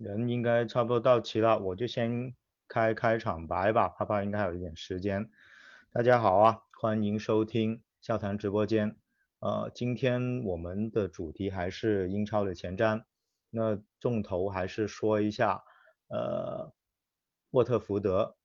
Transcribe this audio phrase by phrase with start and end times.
[0.00, 2.34] 人应该差不多到齐了，我就先
[2.66, 5.30] 开开场白吧，怕怕应该还有一点时间。
[5.92, 8.96] 大家好啊，欢迎收听笑谈直播间。
[9.40, 13.02] 呃，今天我们的主题还是英超的前瞻，
[13.50, 15.64] 那重头还是说一下，
[16.08, 16.72] 呃，
[17.50, 18.36] 沃特福德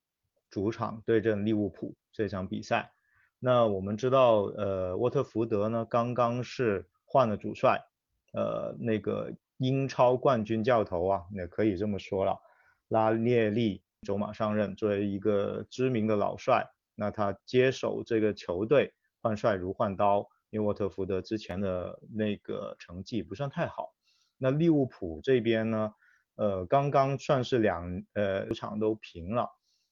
[0.49, 2.91] 主场对阵利物浦这场比赛。
[3.39, 7.85] 那我们知道，呃，沃特福德呢刚刚是换了主帅，
[8.33, 12.39] 呃，那个英超冠军教头啊，也可以这么说了，
[12.87, 23.93] 拉涅利走马上任，作为一个知名的老帅，那他接手这个球队换帅如换刀，因为沃特福德之前的那个成绩不算太好。
[24.37, 25.93] 那利物浦这边呢，
[26.35, 29.49] 呃，刚刚算是两呃场都平了，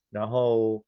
[0.10, 0.84] 然后。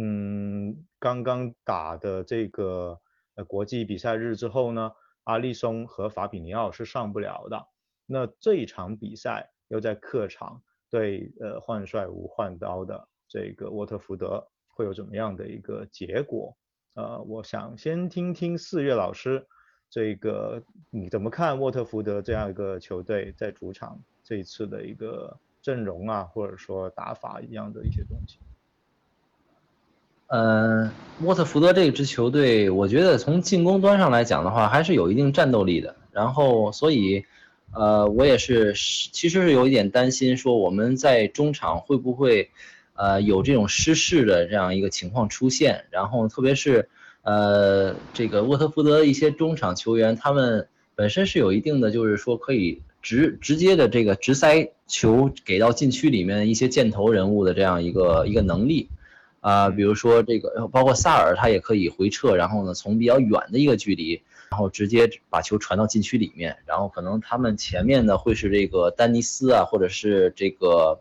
[0.00, 3.00] 嗯，刚刚打的这个
[3.34, 4.92] 呃国际比赛日之后呢，
[5.24, 7.66] 阿利松和法比尼奥是上不了的。
[8.10, 16.56] 那这一场比赛又在客场对呃换帅无换刀的这个沃特福德，会有怎么样的一个结果？
[16.94, 19.46] 呃，我想先听听四月老师，
[19.90, 28.38] 这个你怎么看沃特福德这样一个球队在主场这一次的一个阵容啊，或者说打法一样的一些东西？
[30.28, 30.90] 呃，
[31.22, 35.94] 沃特福德这支球队，我觉得从进攻端上来讲的话，还是有一定战斗力的。
[36.10, 37.24] 然后，所以，
[37.72, 42.50] 呃，我也是，其实是有一点担心，说我们在中场会不会，
[42.94, 45.84] 呃，有这种失势的这样一个情况出现。
[45.90, 46.88] 然后，特别是，
[47.22, 58.88] 呃，这个沃特福德一些中场球员，他们本身是有一定的，就是说可以直直接的这个直塞球给到禁区里面一些箭头人物的这样一个一个能力。
[59.40, 71.00] 啊，比如说这个，包括萨尔，他也可以回撤，然后呢，从比较远的一个距离，然后直接把球传到禁区里面，然后可能他们前面呢会是这个丹尼斯啊，或者是这个，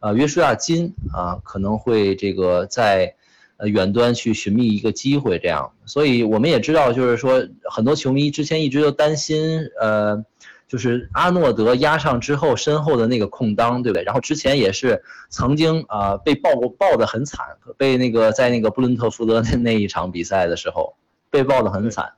[0.00, 3.14] 呃，约书亚金啊，可能会这个在，
[3.56, 5.72] 呃，远端去寻觅一个机会，这样。
[5.86, 10.24] 所以我们也知道，就是说很多球迷之前一直都担心，呃。
[10.68, 14.04] 就是阿诺德压上之后，身后的那个空当，对不对？
[14.04, 17.44] 然后之前也是曾经啊被爆过，爆得很惨，
[17.76, 20.96] 被那个在那个布伦特福德的那一场比赛的时候
[21.28, 22.14] 被爆得很惨。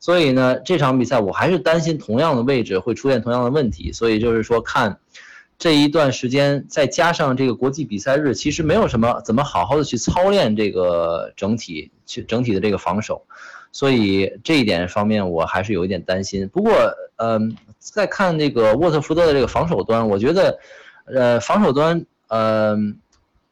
[0.00, 3.92] 所以呢，这场比赛我还是担心同样的位置会出现同样的问题。
[3.92, 4.98] 所以就是说，看
[5.58, 13.24] 这一段时间，再加上这个国际比赛日，其实没有什么怎么好好的去操练这个整体去整体的这个防守。
[13.70, 16.48] 所以这一点方面，我还是有一点担心。
[16.48, 16.72] 不过，
[17.16, 17.56] 嗯。
[17.80, 20.58] 再看这个沃特福德的这个防守端，我觉得，
[21.06, 22.76] 呃，防守端，呃，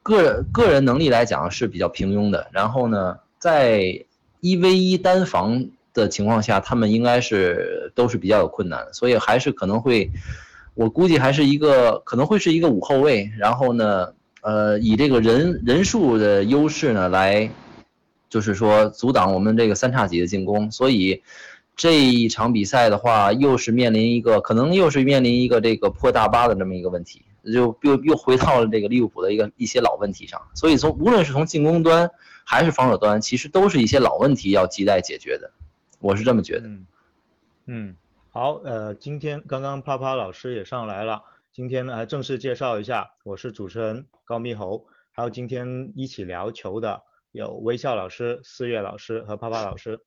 [0.03, 2.45] 个个人能力来讲是比较平庸的。
[2.51, 4.05] 然后呢，在
[4.41, 5.65] 一 v 一单防
[6.01, 10.09] 的情况下，他们应该是都是比较有困难，所以还是可能会，
[10.73, 13.29] 我估计还是一个可能会是一个五后卫。
[13.37, 17.49] 然后呢，呃，以这个人人数的优势呢，来，
[18.29, 20.71] 就是说阻挡我们这个三叉戟的进攻。
[20.71, 21.21] 所以。
[21.79, 27.21] 这一场比赛的话，又是面临一个可能又是面临一个这个破大巴的这么一个问题，
[27.53, 30.41] 就又又回到了这个利物浦的一个一些老问题上。
[30.55, 32.09] 所以从无论是从进攻端
[32.43, 35.51] 还是防守端，其实都是一些老问题要亟待解决的。
[35.99, 36.69] 我是这么觉得。
[37.65, 37.95] 嗯，
[38.29, 49.99] 好，呃，今天刚刚啪啪老师也上来了，今天呢正式介绍一下，我是主持人高密猴，还有今天一起聊球的有微笑老师、四月老师和啪啪老师。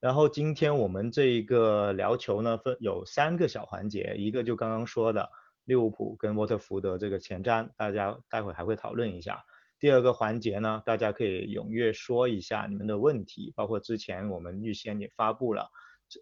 [0.00, 5.30] 然后今天我们这一个聊球呢，分有三个小环节，一个就刚刚说的
[5.64, 9.44] 利物浦跟沃特福德这个前瞻，大家待会还会讨论一下。
[9.84, 15.70] 第二个环节呢，大家可以踊跃说一下你们的问题，包括之前我们预先也发布了，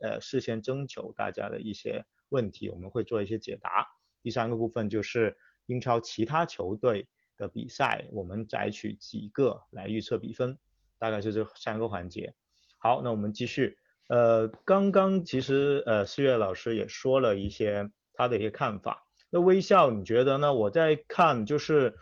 [0.00, 3.86] 呃，事先征求大家的一些问题，我们会做一些解答。
[4.20, 5.36] 第三个部分就是
[5.66, 7.06] 英超其他球队
[7.36, 10.58] 的比赛，我们摘取几个来预测比分，
[10.98, 12.34] 大概是这三个环节。
[12.78, 13.78] 好，那我们继续。
[14.08, 19.06] 呃，刚刚其实呃，四月老师也说了一些他的一些看法。
[19.30, 20.52] 那微笑，你觉得呢？
[20.52, 21.94] 我在看，就是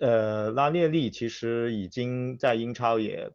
[0.00, 3.30] 呃，拉涅利其实已经在英超也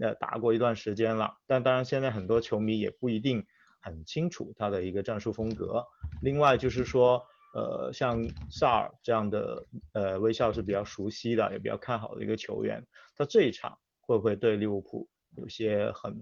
[0.00, 3.44] 呃打过一段时间了，但当然现在很多球迷也不一定
[3.80, 5.84] 很清楚他的一个战术风格。
[6.22, 7.22] 另外就是说，
[7.54, 12.86] 呃，像萨尔这样的呃，微笑是比较熟悉的，也比较看好的一个球员，
[13.16, 16.16] 他这一场会不会对利物浦有些很？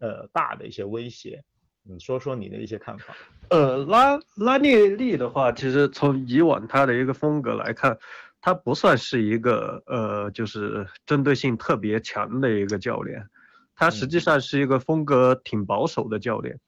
[0.00, 1.42] 呃，大的一些威胁，
[1.82, 3.16] 你说说你的一些看法。
[3.48, 7.96] 呃，拉拉涅利的话，其实从以往他的一个风格来看，
[8.44, 13.26] 他不算是一个呃，就是针对性特别强的一个教练，
[13.74, 16.60] 他实际上是一个风格挺保守的教练。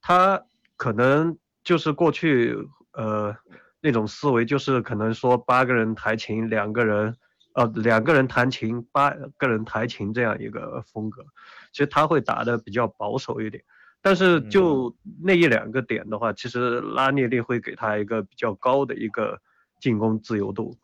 [0.00, 0.40] 他
[0.76, 2.56] 可能就是过去
[2.92, 3.34] 呃
[3.80, 7.16] 那种思维，就是可能说八个人弹琴，两个人
[7.54, 11.24] 呃两个人弹琴，八个人弹琴这样一个风格。
[11.72, 13.64] 其实他会打的比较保守一点，
[14.00, 19.40] 但是就那一两个点的话，其实拉涅利会给他一个比较高的一个
[19.80, 20.78] 进攻自由度。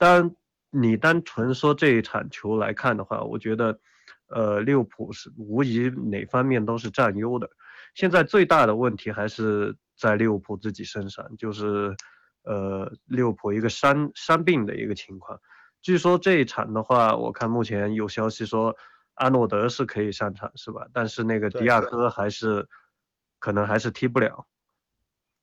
[0.00, 0.34] 当
[0.70, 3.78] 你单纯说这一场球来看的话，我觉得。
[4.32, 7.50] 呃，利物浦是无疑哪方面都是占优的。
[7.96, 11.96] 现在最大的问题还是在利物浦自己身上，就是
[12.44, 15.36] 呃，利物浦一个伤伤病的一个情况。
[15.82, 18.76] 据说这一场的话，我看目前有消息说
[19.14, 20.86] 阿诺德是可以上场，是吧？
[20.92, 22.68] 但是那个迪亚哥还是
[23.40, 24.46] 可能还是踢不了。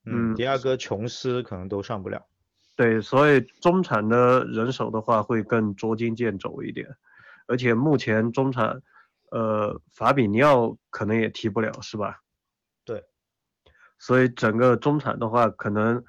[0.06, 2.26] 嗯，迪亚哥、琼斯可能都上不了。
[2.78, 6.96] 对，所以中产的人手的话会更捉襟见肘一点。
[7.48, 8.80] 而且目前中产，
[9.32, 12.22] 呃，法比尼奥可能也踢不了，是吧？
[12.84, 13.04] 对，
[13.98, 16.04] 所以整个中产的话，可能，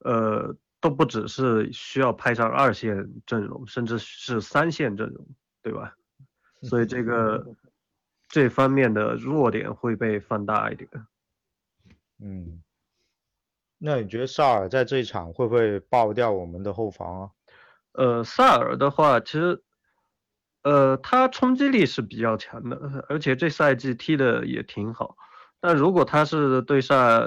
[0.00, 5.26] 呃，都不只是需要派上二线阵容，甚至是三线阵容，
[5.62, 5.96] 对吧？
[6.64, 7.46] 所以这个
[8.28, 10.90] 这方面的弱点会被放大一点。
[12.18, 12.62] 嗯，
[13.84, 17.30] 那你觉得萨尔在这一场会不会爆掉我们的后防啊？
[17.92, 19.62] 呃，萨尔的话，其实。
[20.62, 25.14] 呃，他冲击力是比较强的，而且这赛季踢的也挺好。
[25.60, 27.22] 但如果他是对上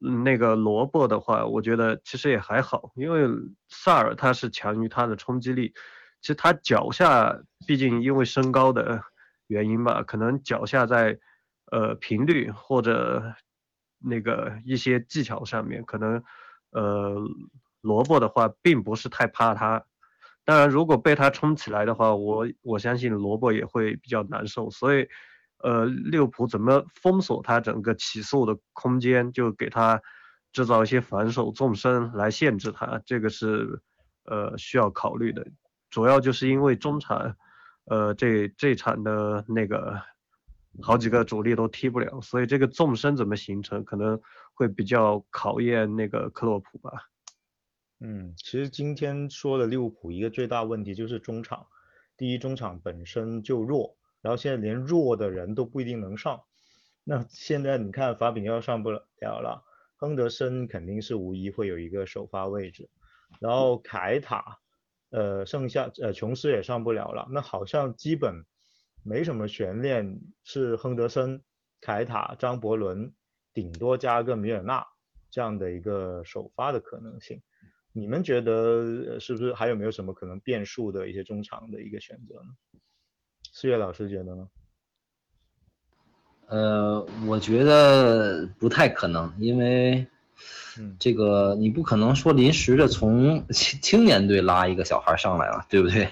[0.00, 3.28] 那个萝卜的话，我觉得其实也还好，因为
[3.68, 5.72] 萨尔他是强于他的冲击力。
[6.20, 7.38] 其实他脚下，
[7.68, 9.00] 毕竟因为身高的
[9.46, 11.20] 原因吧，可能脚下在
[11.70, 13.32] 呃频率或者
[13.98, 16.22] 那个一些技巧上面，可能
[16.70, 17.16] 呃
[17.80, 19.84] 萝卜的话并不是太怕他。
[20.44, 24.70] 当然，如果被他冲起来的话，我我相信萝卜也会比较难受。
[24.70, 25.06] 所以，
[25.58, 30.00] 呃，六普怎么封锁他整个起速的空间，就给他
[30.52, 33.82] 制造一些防守纵深来限制他，这个是
[34.24, 35.46] 呃需要考虑的。
[35.90, 37.36] 主要就是因为中场，
[37.84, 40.00] 呃，这这场的那个
[40.82, 44.20] 好几个主力都踢不了，所以这个纵深怎么形成，可能
[44.54, 47.08] 会比较考验那个克洛普吧。
[48.00, 51.66] 嗯，其实今天说的利物浦一个最大问题就是中场，
[52.16, 56.40] 第一中场本身就弱，然后现在连弱的人都不一定能上。
[57.02, 59.64] 那现在你看法比奥上不了了，
[59.96, 62.88] 亨德森肯定是无疑会有一个首发位置，
[63.40, 64.58] 然后凯塔，
[65.10, 68.44] 呃，剩下呃琼斯也上不了了，那好像基本
[69.02, 71.42] 没什么悬念，是亨德森、
[71.80, 73.12] 凯塔、张伯伦，
[73.54, 74.86] 顶多加个米尔纳
[75.30, 77.42] 这样的一个首发的可能性。
[77.92, 82.80] 你们觉得是不是还有没有什么可能变数的一些中场的一个选择呢？
[83.52, 84.48] 四月老师觉得呢？
[86.46, 90.06] 呃，我觉得不太可能，因为
[90.98, 96.08] 这个你不可能说临时的从青 青年队拉一个小孩上来了，对不对？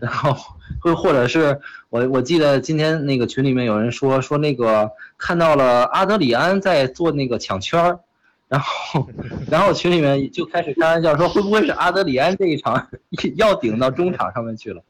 [0.00, 0.36] 然后
[0.80, 1.60] 或或者是
[1.90, 8.00] 我我记得今天那个群里面有人说说那个看到了阿德里安在做那个抢圈儿。
[8.48, 9.06] 然后，
[9.50, 12.88] 然后群里面就开始开玩笑说，会不会是阿德里安这一场
[13.36, 14.82] 要顶到中场上面去了？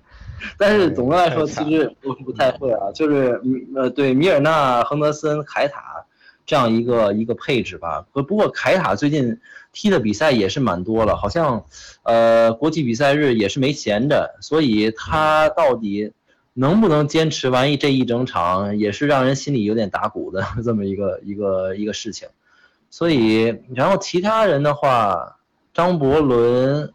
[0.56, 3.38] 但是总的来说，其实不不太会啊，就是
[3.76, 5.91] 呃，对米尔纳、亨德森、凯塔
[6.46, 8.06] 这样一个一个配置吧。
[8.12, 9.38] 不不过凯塔最近
[9.72, 11.64] 踢的比赛也是蛮多了，好像
[12.02, 16.12] 呃国际比赛日也是没闲着，所以他到底
[16.54, 22.28] 能不能坚持完一这一整场，也是让人心里有点打鼓的 这么一个一个一个事情。
[22.90, 25.38] 所以，然后其他人的话，
[25.72, 26.92] 张伯伦，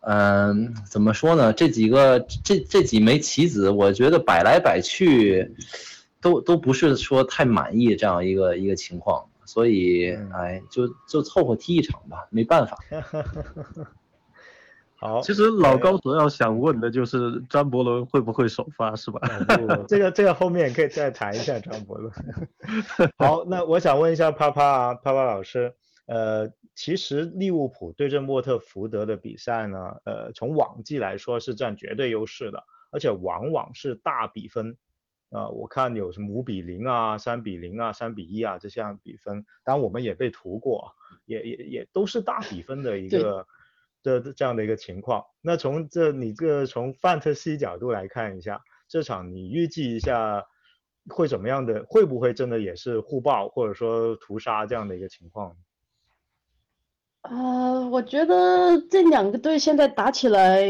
[0.00, 1.52] 嗯，怎么说呢？
[1.52, 5.54] 这几个这这几枚棋子，我觉得摆来摆去，
[6.20, 9.28] 都都不是说太满意这样一个一个情况。
[9.44, 12.76] 所以，哎，就就凑合踢一场吧，没办法。
[15.00, 19.18] 好，其实老高主要想问的就是张伯伦会不会首发，是吧？
[19.88, 22.12] 这个这个后面可以再谈一下张伯伦。
[23.16, 34.76] 好，那我想问一下啪啪啊，啪啪老师，呃，其实利物浦对阵沃特福德的比赛呢，呃，从往绩来说是占绝对优势的，而且往往是大比分，
[35.30, 40.92] 啊，我看有什么五比零啊、三比零啊、三比一啊这项比分，当然我们也被屠过，
[41.26, 43.46] 也也也都是大比分的一个。
[44.00, 50.46] 这这样的一个情况，那从这你这个从范特西角度来看一下这场，你预计一下
[51.08, 51.84] 会怎么样的？
[51.84, 55.56] 会不会真的也是互爆或者说屠杀这样的一个情况？
[57.22, 60.62] 呃，我觉得这两个队现在打起来，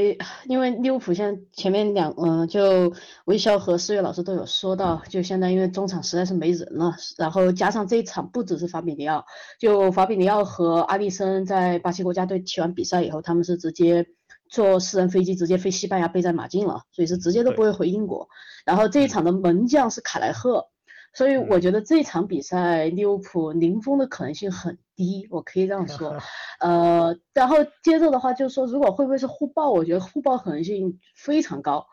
[0.47, 2.93] 因为利物浦现在前面两，嗯、就
[3.26, 9.25] 微笑和四月老师都有说到，就现在因为中场实在是没人了，然后加上这一场不只是法比尼奥，
[9.61, 14.07] 就法比尼奥和阿利森在巴西国家队踢完比赛以后，他们是直接
[14.50, 18.28] 坐私人飞机直接飞西班牙备战马竞了，所以是直接都不会回英国。
[18.64, 20.67] 然后这一场的门将是卡莱赫，
[21.15, 26.17] 所以我觉得这场比赛利物浦零封的可能性很低，我可以这样说。
[26.61, 29.71] 呃，然后接着的话就是说，如果会不会是互爆？
[29.71, 31.87] 我觉得互爆可能性非常高。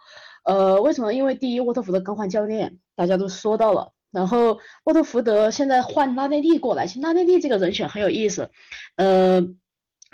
[0.44, 1.14] 呃，为什么？
[1.14, 3.94] 因为第一，沃特福德刚换教练，大家都说到了。
[4.12, 8.50] 然后沃特福德现在换拉内利过来，其实拉内利这个人选很有意思。
[8.96, 9.42] 呃，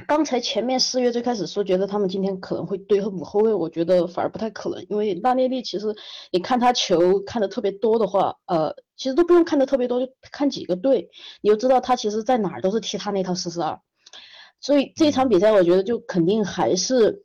[0.08, 5.96] 刚才前面四月最开始说觉得他们今天可能会堆五后卫，我觉得反而不太可能，因为拉内利其实
[6.32, 11.10] 你看他球看的特别多的话，呃，其实都不用看的特别多，就看几个队，
[11.42, 13.80] 你就知道他其实在哪儿都是踢他那套四四二。
[14.60, 17.24] 所以这一场比赛，我觉得就肯定还是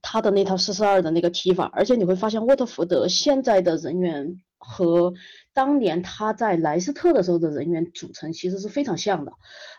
[0.00, 5.12] 他的那套四四二的那个踢法，而且你会发现沃特福德现在的人员和
[5.52, 9.32] 当年他在莱斯特的时候的人员组成其实是非常像的，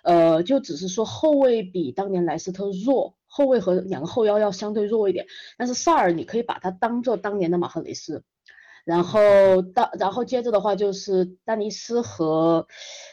[0.03, 5.25] 呃，就只是说后卫比当年莱斯特弱，后卫和两个后腰要相对弱一点，
[5.57, 8.23] 但是萨尔你可以把他当做当年的马赫雷斯。
[8.85, 12.67] 然后当然后接着的话就是丹尼斯和，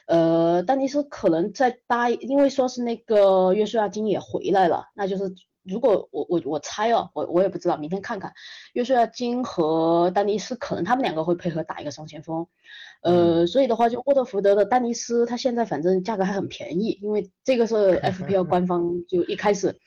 [0.09, 8.33] 呃，丹尼斯可能在搭，因为说是那个约书亚金也回来了，那就是如果我我我猜哦，我我也不知道，明天看看，
[8.73, 12.47] 约瑟亚金和丹尼斯可能他们两个会配合打一个双前锋，
[13.03, 19.79] 呃，所以的话就沃特福德的丹尼斯他现在反正价格还很便宜，因为这个是 FPL 官方就一开始。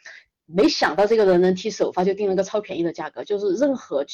[0.56, 3.24] 没想到这个人能踢首发，就定了个超便宜的价格。
[3.24, 4.06] 就是任何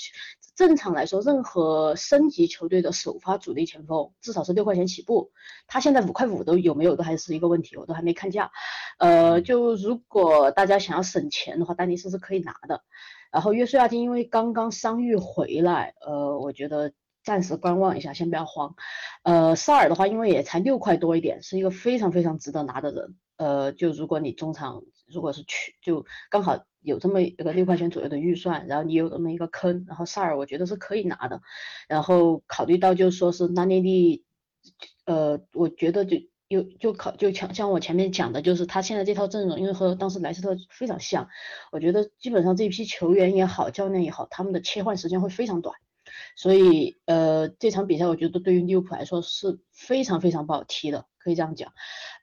[0.55, 5.31] 正常来说，任何升级球队的首发主力前锋至少是六块钱起步。
[5.67, 8.51] 他现在五块五都有没有都还是一个问题，我都还没看价。
[9.00, 12.84] 呃，就如果大家想要省钱的话，丹尼斯是可以拿的。
[13.31, 18.75] 然后约书亚金因为刚刚伤愈回来，呃，我觉得暂时观望一下，先不要慌。
[19.24, 23.15] 呃，萨尔的话，因为也才六块多一点，是一个非常非常值得拿的人。
[23.36, 24.84] 呃，就如果你中场。
[25.11, 31.41] 如果是去就刚好有这么一个六块钱左右的预算，然后你有这么一个坑，然后萨尔我觉得是可以拿的，
[31.87, 34.23] 然后考虑到就是说是拉内利，
[35.05, 41.27] 呃，我觉得就又就考就像像我前面讲的，就是他现在这套阵容，因为和当时莱斯特非常像，
[41.71, 45.75] 我觉得基本上这批球员也好，教练也好，他们的切换时间会非常短。
[46.39, 51.74] 所以，呃，这场比赛我觉得对于利物浦来说是非常非常不好踢的，可以这样讲。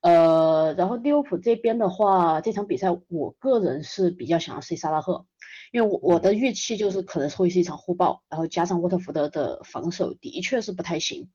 [0.00, 5.26] 呃，然后利物浦这边的话，这场比赛我个人是比较想要 C 萨拉赫，
[5.70, 11.28] 因为我我的预期就是可能会是一场互爆，然后加上沃特福德的防守的确是不太行。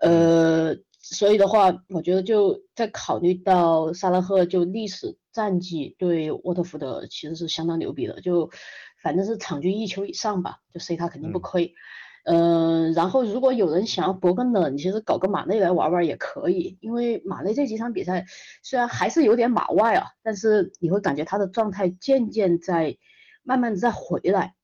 [0.00, 8.50] 呃，所以的话，我觉得就在考虑到萨拉赫就历史战绩对沃特福德其实是相当牛逼的，就。
[9.02, 11.66] 反正是场均一球以上吧，就 C 他肯定不亏。
[11.66, 11.74] 嗯，
[12.28, 18.26] 嗯然后如果有人想要博个冷，其实搞个马内来玩玩也可以，因为马内这几场比赛
[18.64, 22.98] 虽然还是有点马外啊，但是你会感觉他的状态渐渐在
[23.44, 24.56] 慢慢的在回来，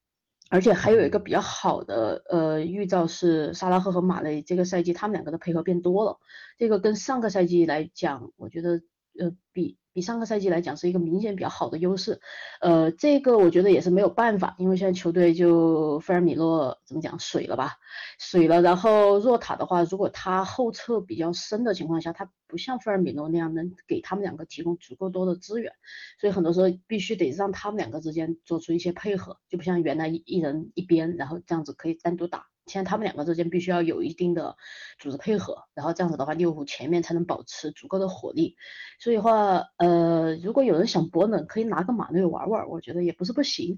[0.50, 6.18] 而且还有一个比较好的呃预兆是萨拉赫和马内这个赛季他们两个的配合变多了，
[6.58, 8.82] 这个跟上个赛季来讲，我觉得
[9.18, 9.78] 呃比。
[9.92, 12.20] 比上个赛季来讲是一个明显比较好的优势，
[12.60, 17.74] 呃，这个我觉得也是没有办法，因为现在球队就费尔米诺怎么讲水了吧，
[18.18, 18.62] 水了。
[18.62, 25.72] 然后若塔的话，如果他后撤比较深的情况下，他不像费尔米诺那样能给他们两个提供足够多的资源，
[26.20, 32.46] 所以很多时候必须得让他们两个之间做出一些配合，就不像原来一人一边，然后这样子可以单独打。
[32.66, 34.56] 现在他们两个之间必须要有一定的
[34.98, 38.54] 组织配合，然后这样子的话，利物浦前面才能保持足够的火力。
[39.00, 43.76] 所以话，呃，如果有人想博冷，可以拿个马内玩玩，我觉得也不是不行。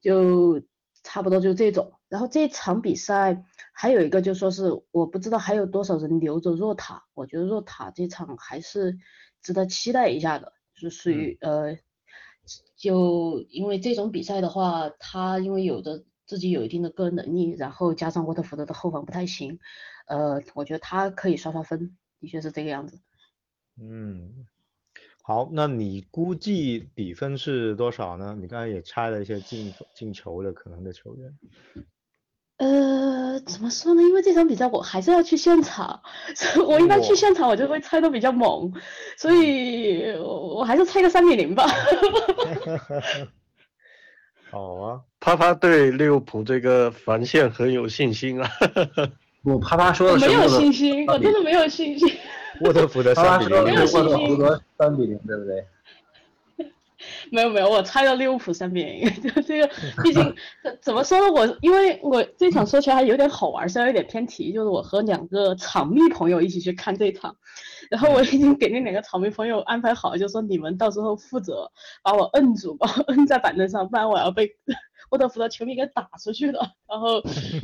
[0.00, 0.62] 就
[1.02, 1.92] 差不多就这种。
[2.08, 8.96] 然后这场比赛还有一个就说是，我不知道还有多少人留着若塔，我觉得若塔这场还是
[9.42, 11.76] 值得期待一下的，就是属于呃，
[12.76, 16.04] 就因为这种比赛的话，他因为有的。
[16.30, 19.58] 自己有一定的个人能力，然后加上沃特福德的后防不太行，
[20.06, 23.00] 呃，我觉得他可以刷刷分，的确是这个样子。
[23.82, 24.46] 嗯，
[25.24, 28.36] 好，那你估计比分是多少呢？
[28.40, 31.36] 你刚才也猜了一些进进球的可能的球员。
[32.58, 34.02] 呃，怎么说呢？
[34.02, 36.00] 因为这场比赛我还是要去现场，
[36.64, 38.72] 我一般去现场我就会猜的比较猛，
[39.18, 41.66] 所以我还是猜个三比零吧。
[44.52, 48.50] 好啊，啪啪对利物浦这个防线很有信心啊。
[49.44, 52.10] 我啪啪说的是没有信心，我真的没有信心。
[52.62, 55.64] 沃特福德三比零，沃特福德三比零，对不对？
[57.32, 59.10] 没有没有，我猜到利物浦三比零。
[59.46, 59.70] 这个
[60.02, 60.34] 毕竟
[60.82, 61.32] 怎么说呢？
[61.32, 67.34] 我因为我这场说起来还有点好玩，虽然有点偏题，就是我和两个场密朋友一起去看这场，
[67.90, 71.70] 然后我已经给那两个场密朋友安排好，就说你们到时候负责
[72.02, 74.50] 把我摁住，把我摁在板凳上，不然我要被。
[75.10, 77.20] 沃特福德球迷给打出去了，然后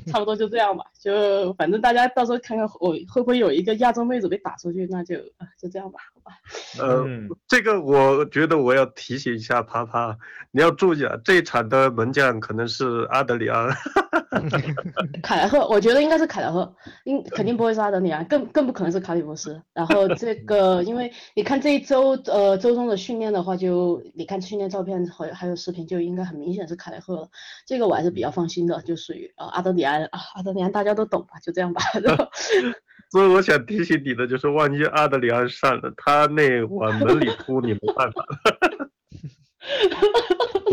[0.06, 5.16] 差不多就这样吧，就反正大家到时候看看我会不会有一个亚洲妹子被打出去，那就
[5.58, 6.36] 就这样吧，好吧。
[6.80, 7.04] 呃，
[7.48, 10.16] 这个我觉得我要提醒一下啪啪，
[10.50, 13.68] 你要注意啊，这一场的门将可能是阿德里安。
[15.22, 16.74] 凯莱赫，我觉得应该是凯莱赫，
[17.04, 19.60] 应肯定不会是阿德里安，更更不可能是卡里乌斯。
[19.72, 27.28] 然后这个，因为你看这一周呃周中的训练的话，就你看训练照片和还有视频，就应该很明显是凯莱赫了。
[27.66, 31.82] 这个我还是比较放心的，就属于啊阿德里安啊阿德里安大家都懂吧，就这样吧。
[33.12, 38.26] 所以我想提醒你的就是，万一阿德里安上了，他那 往门里扑，你没办法。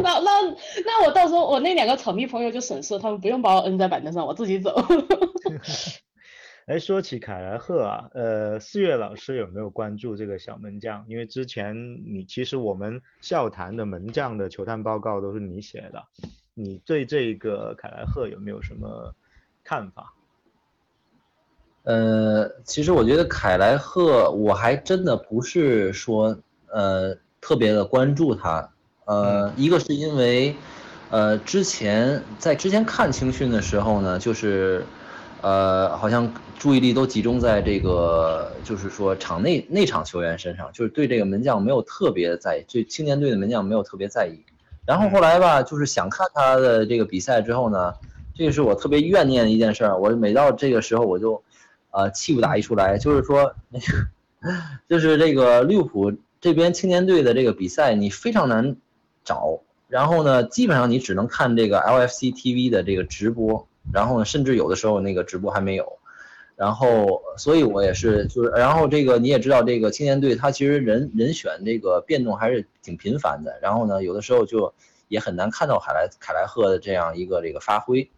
[0.02, 0.42] 那那
[0.86, 4.76] 那我到时候我那两个草蜜朋友就省事，他们不用把我摁在板凳上，我自己走。
[6.66, 11.06] 哎，说起凯莱赫啊，呃，四月老师有没有关注这个小门将？
[11.08, 16.04] 因为之前你其实我们笑谈的门将的球探报告都是你写的，
[16.56, 19.14] 你对这个凯莱赫有没有什么
[19.64, 20.14] 看法？
[21.84, 26.38] 呃，其实我觉得凯莱赫，我还真的不是说
[26.72, 28.72] 呃特别的关注他，
[29.06, 30.56] 呃，一个是因为
[31.10, 34.86] 呃之前在之前看青训的时候呢，就是
[35.42, 44.40] 呃好像注意力都集中在这个就是说场内内场球员身上，就是对这个门将没有特别在意，对青年队的门将没有特别在意。
[44.86, 47.94] 然后后来吧，就是想看他的这个比赛之后呢，
[48.36, 51.44] 这个是我特别怨念的一件事儿，我每到这个时候我就。
[51.96, 53.86] 呃，气不打一处来，就是说，那个，
[54.90, 56.12] 就是这个利物浦
[56.42, 58.78] 这边青年队的这个比赛，你非常难
[59.24, 59.60] 找。
[59.88, 63.68] 然后呢，基本上你只能看这个 LFC TV 的这个直播。
[63.92, 66.00] 然后呢，甚至有的时候那个直播还没有。
[66.64, 73.60] 然后，所以我也是，就是，然后这个你也知道，这个青年队他其实人人选这个变动还是挺频繁的。
[73.62, 74.74] 然后呢，有的时候就
[75.10, 78.10] 也很难看到凯莱凯莱赫的这样一个这个发挥。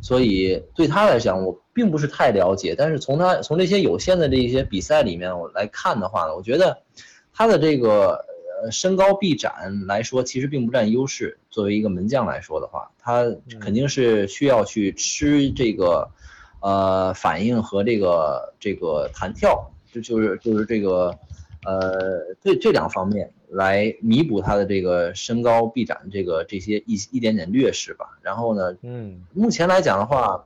[0.00, 2.76] 所以对他来讲，我并不是太了解。
[2.78, 6.80] 但是从他从这些有限的这些比赛里面我来看的话呢，我觉得
[7.34, 8.24] 他的这个
[8.62, 11.40] 呃身高臂展来说，其实并不占优势。
[11.50, 13.24] 作为一个门将来说的话，他
[13.60, 16.08] 肯定是需要去吃这个
[16.60, 21.18] 呃反应和这个这个弹跳，就就是就是这个
[21.64, 23.32] 呃这这两方面。
[23.50, 28.18] 来弥补他的这个身高臂展这个这些一一点点劣势吧。
[28.20, 30.44] 然后呢，嗯，目前来讲的话，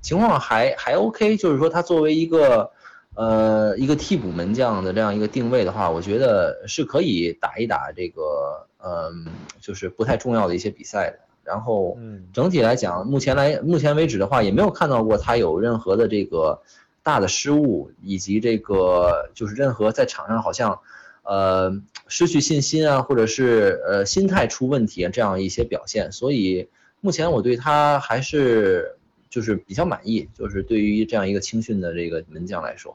[0.00, 1.36] 情况还还 OK。
[1.36, 2.70] 就是说他作为一个
[3.16, 9.26] 呃一个替补门将的这样一个定位的话，我觉得是可以打一打这个嗯，
[9.60, 11.18] 就是不太重要的一些比赛的。
[11.44, 11.98] 然后，
[12.32, 16.62] 整体来讲，目前来目前为止的话，也没有看到过他有任何的这个
[17.02, 20.80] 大的失误，以及这个就是任何在场上好像。
[21.26, 26.68] 呃，失去信心啊，或者是呃心态出问题啊，这样一些表现，所以
[27.00, 28.98] 目前我对他还是
[29.30, 32.94] 就是比较满意，就是对于这样一个青训的这个门将来说，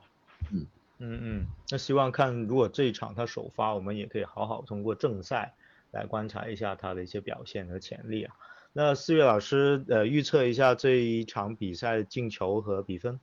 [0.51, 0.63] 嗯。
[0.99, 5.55] 嗯嗯，那希望看如果这一场他首发，我们也可以好好通过正赛
[5.91, 8.33] 来观察一下他的一些表现和潜力啊。
[8.73, 13.19] 那四月老师呃预测一下这一场比赛进球和比分。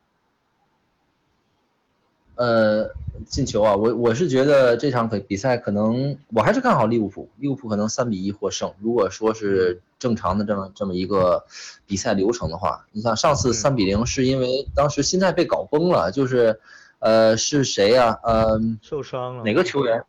[2.34, 2.90] 呃，
[3.24, 8.74] 进球啊，我我是觉得这场可比赛可能我还是看好利物浦，利物浦可能三比一获胜。
[8.78, 11.46] 如果说是正常的这么这么一个
[11.86, 16.60] 比赛流程的话，你像上次三比零是因为当时心态被搞崩了，就是
[16.98, 18.20] 呃是谁呀？
[18.22, 19.42] 呃受伤了。
[19.42, 20.04] 哪个球员？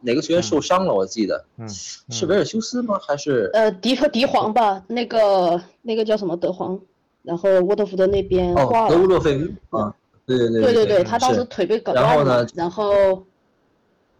[0.00, 0.94] 哪个球员受伤了？
[0.94, 2.98] 我记得，嗯，是维尔修斯吗？
[3.06, 4.84] 还是呃迪和迪皇吧？
[4.88, 6.80] 那个那个叫什么德皇？
[7.22, 9.38] 然后沃特福德那边哦，德乌洛费
[9.70, 9.94] 啊。
[10.24, 12.10] 对对对对对他当时腿被搞断了。
[12.10, 12.46] 然后呢？
[12.54, 13.24] 然后，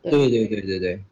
[0.01, 1.05] 对对对对对，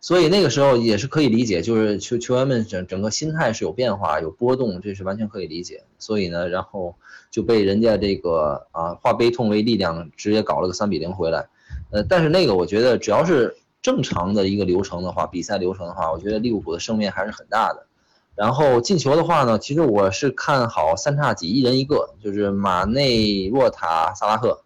[0.00, 5.84] 所以那个时候也是可以理解，就是球球员们整整个心态是有变化、有波动，这是完全可以理解。
[6.00, 6.96] 所以呢，然后
[7.30, 11.48] 就被人家这个啊化悲痛为力量，直接搞了个三比零回来。
[11.90, 17.86] 呃，但是那个我觉得只要是正常的一个流程的话，比赛流程的话，我觉得利物浦的胜面还是很大的。
[18.34, 24.62] 然后进球的话呢，其实我是看好三叉戟一人一个，就是马内、洛塔、萨拉赫，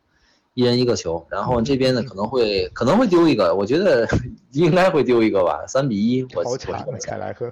[0.55, 1.27] 一人一个球。
[1.31, 4.07] 然后这边呢可能会可能会丢一个，我觉得
[4.53, 6.23] 应该会丢一个吧，三比一。
[6.35, 7.51] 好惨，凯莱赫。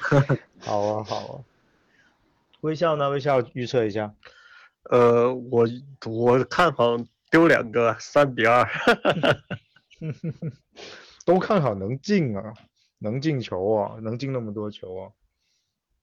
[0.60, 1.40] 好啊好啊。
[2.60, 3.08] 微笑呢？
[3.10, 4.12] 微笑预测一下。
[4.90, 5.66] 呃，我
[6.06, 6.98] 我看好
[7.30, 8.68] 丢两个，三比二。
[11.24, 12.52] 都看好能进啊。
[13.04, 15.10] 能进球啊，能进那么多球啊。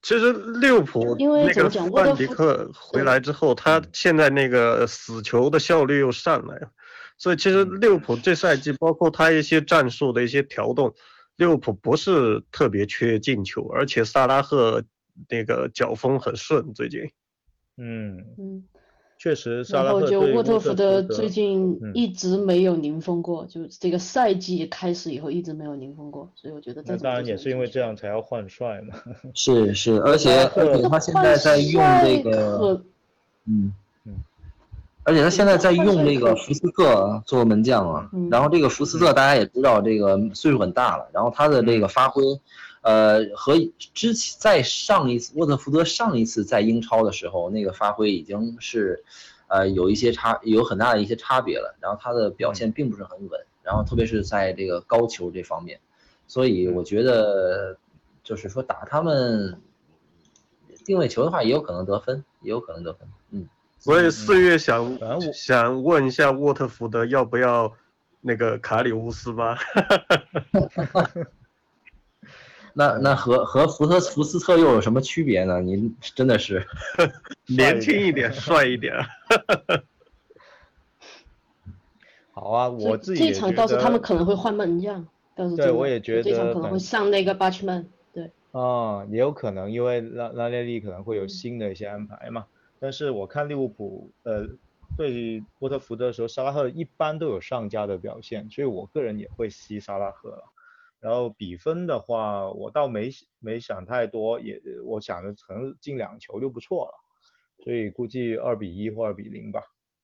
[0.02, 6.70] 其实利物浦因为那个范迪克回来之后，他现在那个死球的效率又上来了，
[7.16, 10.94] 所以其实利物浦这赛季包括他一些战术的一些调动，
[11.36, 14.84] 利物浦不是特别缺进球，而且萨拉赫
[15.30, 17.00] 那个脚风很顺，最近。
[17.78, 18.64] 嗯，嗯，
[19.20, 28.94] 确实，萨然后就拉赫对沃特福德德最近嗯一直没有零封过，就这个赛季开始以后一直没有零封过，所以我觉得当然也是因为这样才要换帅嘛。
[29.34, 30.48] 是是，而且
[30.88, 32.82] 他现在在用这个，
[33.44, 33.74] 嗯
[34.06, 34.14] 嗯，
[35.04, 42.22] 而且他现在在用这换帅可个福斯特做门将啊嗯，然后这个福斯特大家也知道，这个岁数很大了，然后他的这个发挥，
[42.82, 43.56] 呃，和
[43.94, 49.04] 之前在上一次沃特福德上一次在英超的时候，那个发挥已经是，
[49.48, 55.78] 呃，有一些差，有很大的一些差别了，然后他的表现并不是很稳，然后特别是在这个高球这方面，
[56.26, 57.76] 所以我觉得
[58.24, 59.60] 就是说打他们
[60.84, 63.48] 定位球的话，也有可能得分，也有可能得分，嗯。
[63.78, 64.98] 所以四月想
[65.32, 67.72] 想问一下沃特福德要不要
[68.20, 69.56] 那个卡里乌斯吗？
[72.74, 75.60] 那那和和福特福斯特又有什么区别呢？
[75.60, 76.66] 您真的是，
[77.46, 78.94] 年轻一点，帅一点。
[82.32, 92.46] 好啊，我自己也这场觉得倒是他们可能会换门将，倒是对我也觉得这场得可能会上那个 Bachman，对，啊，也有可能，因为拉拉列利可能会有嗯新的一些安排嘛。
[92.78, 94.46] 但是我看利物浦，呃，
[94.96, 100.44] 对波特福德的时候，萨拉赫一般都有上佳的表现，所以我个人也会吸萨拉赫了。
[101.00, 109.62] 然后比分的话，我倒没没想太多，也我想着可能进两球就不错了，所以估计二比一或二比零吧，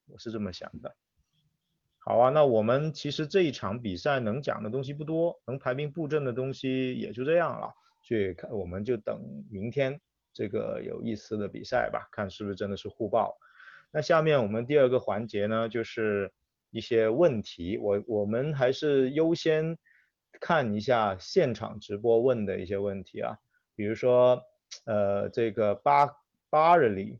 [0.09, 0.97] 我是这么想的。
[1.99, 7.75] 好啊，那我们其实这一场比赛能讲的东西不多，能排兵布阵的东西也就这样了。
[8.03, 10.01] 所以看我们就等明天
[10.33, 13.37] 这个有意思的比赛吧，看是不是真的是互爆。
[13.91, 16.33] 那下面我们第二个环节呢，就是
[16.71, 19.77] 一些问题，我我们还是优先
[20.41, 23.39] 看一下现场直播问的一些问题啊，
[23.75, 24.43] 比如说
[24.85, 26.09] 呃这个巴
[26.51, 27.19] 巴热里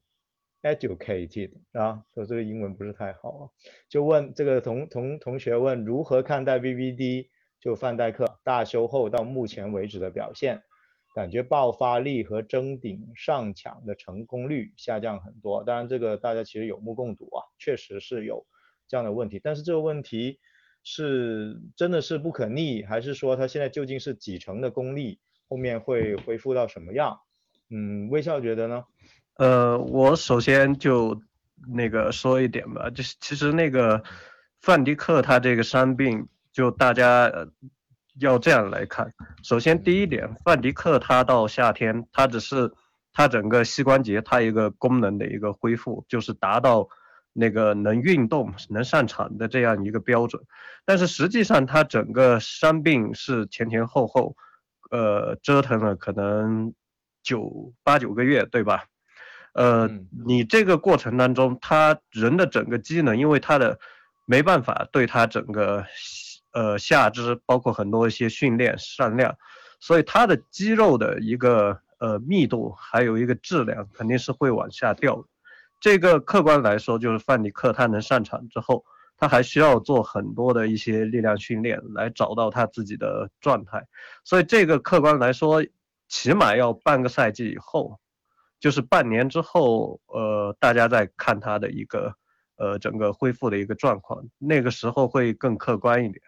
[0.63, 3.43] educated 啊，说这个英文不是太好啊，
[3.89, 7.29] 就问这个同同同学问如何看待 VVD
[7.61, 10.63] 就范戴克大修后到目前为止的表现，
[11.15, 15.65] 感觉爆发力和争顶上抢的成功率下降很多。
[15.65, 18.47] 当然这个大家其实有目共睹啊，确实是有
[18.89, 20.39] 这样的问题，但是这个问题
[20.89, 25.19] 是真的是不可逆，还是说它现在究竟是几成的功力，
[25.49, 27.19] 后面会恢复到什么样？
[27.71, 28.85] 嗯，微笑觉得呢？
[29.35, 31.21] 呃，我首先就
[31.75, 34.05] 那个说一点吧，就是其实那个
[34.61, 37.49] 范迪克他这个伤病，就大家呃
[38.21, 39.13] 要这样来看。
[39.43, 42.73] 首先第一点，范迪克他到夏天，他只是
[43.13, 46.89] 他整个膝关节他一个功能的一个恢复，就是达到
[47.37, 50.43] 那个能运动、能上场的这样一个标准。
[50.85, 54.37] 但是实际上他整个伤病是前前后后，
[54.91, 56.73] 呃，折腾了可能
[57.23, 58.85] 九八九个月，对吧？
[59.53, 63.79] 呃嗯，你这个过程当中，他人的整个机能，因为他的
[64.27, 65.85] 没办法对他整个
[66.53, 69.37] 呃下肢，包括很多一些训练上量，
[69.81, 75.25] 所以他的肌肉的一个呃密度还有一个质量肯定是会往下掉的。
[75.87, 78.85] 这个客观来说，就是范迪克他能上场之后，
[79.17, 83.87] 他还需要做很多的一些力量训练来找到他自己的状态，
[84.25, 85.65] 所以这个客观来说，
[86.09, 88.01] 起码要半个赛季以后。
[88.59, 92.13] 就是半年之后，呃，大家再看他的一个，
[92.57, 96.21] 呃，整个恢复的一个状况，那个时候会更客观一点，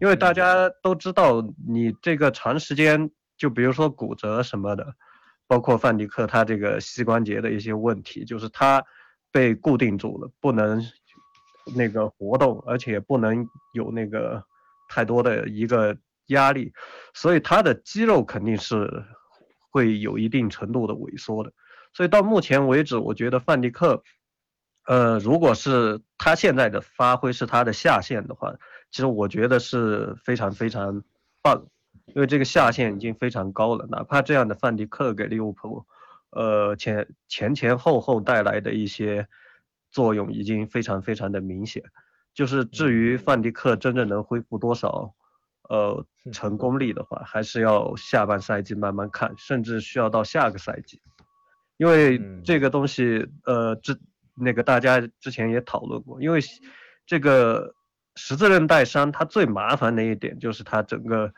[0.00, 4.94] 因为大家都知道，你这个长时间，就比如说骨折什么的，
[5.50, 8.84] 包括范迪克他这个膝关节的一些问题，就是他
[9.32, 10.80] 被固定住了，不能
[11.74, 14.44] 那个活动，而且不能有那个
[14.88, 16.72] 太多的一个压力，
[17.14, 19.04] 所以他的肌肉肯定是。
[19.72, 21.52] 会有一定程度的萎缩的，
[21.92, 24.02] 所以到目前为止，我觉得范迪克，
[24.84, 28.52] 呃，如果是他现在的发挥是他的下限的话，
[28.90, 31.04] 其实我觉得是非常非常
[31.40, 31.68] 棒，
[32.14, 35.84] 因为这个下限已经非常高了，哪怕这样的范迪克给利物浦，
[36.30, 39.26] 呃前前前后后带来的一些
[39.90, 41.82] 作用已经非常非常的明显，
[42.34, 43.16] 就是至于。
[43.16, 45.14] 范迪克真正能恢复多少。
[45.68, 51.00] 呃，成功力的话，还是要下半赛季慢慢看，甚至需要到下个赛季，
[51.76, 53.96] 因为这个东西，呃，之
[54.34, 56.40] 那个大家之前也讨论过，因为
[57.06, 57.72] 这个
[58.16, 61.32] 十字韧带伤它最麻烦的一点就是它整个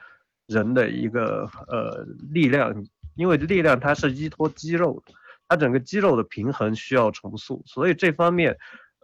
[0.53, 2.85] 人的一个呃力量，
[3.15, 5.03] 因为力量它是依托肌肉，
[5.49, 8.57] 它整个肌肉的平衡需要重塑，所以这方面，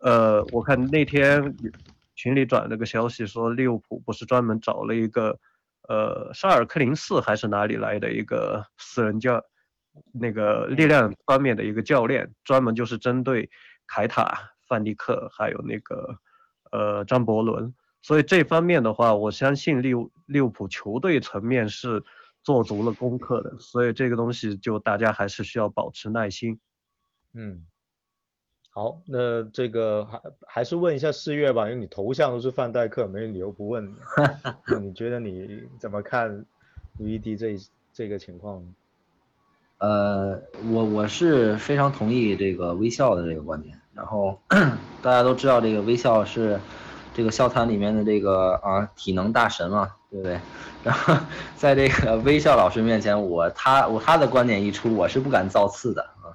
[0.03, 1.55] 呃，我看那天
[2.15, 5.39] 群里转了个消息说利物浦不是专门找了一个
[5.89, 9.43] 呃沙尔克林寺还是哪里来的一个私人教
[10.13, 13.51] 那个力量方面的一个教练，专门就是针对
[13.87, 16.17] 凯塔、范迪克还有那个
[16.71, 17.75] 呃张伯伦。
[18.01, 22.05] 所以这方面的话，我相信利物利物浦球队层面是
[22.43, 26.61] 做足了功课的，所以这个东西就大家还是需要保持耐心。
[27.33, 27.65] 嗯，
[28.71, 33.95] 好，那这个还还是问一下四月吧，因为你头像都是范戴克，没理由不问你。
[34.81, 36.45] 你觉得你怎么看
[37.01, 37.57] VD 这
[37.93, 38.63] 这个情况？
[39.79, 43.81] 呃，我我是非常同意这个微笑的这个观点。
[43.95, 44.39] 然后
[45.03, 46.61] 大家都知道这个微笑是。
[47.19, 50.39] 这个笑谈里面的这个啊体能大神嘛，对不对？
[50.85, 51.17] 然后
[51.57, 56.31] 在这个微笑老师面前，我他我他的观点一出，我是不敢造次的啊。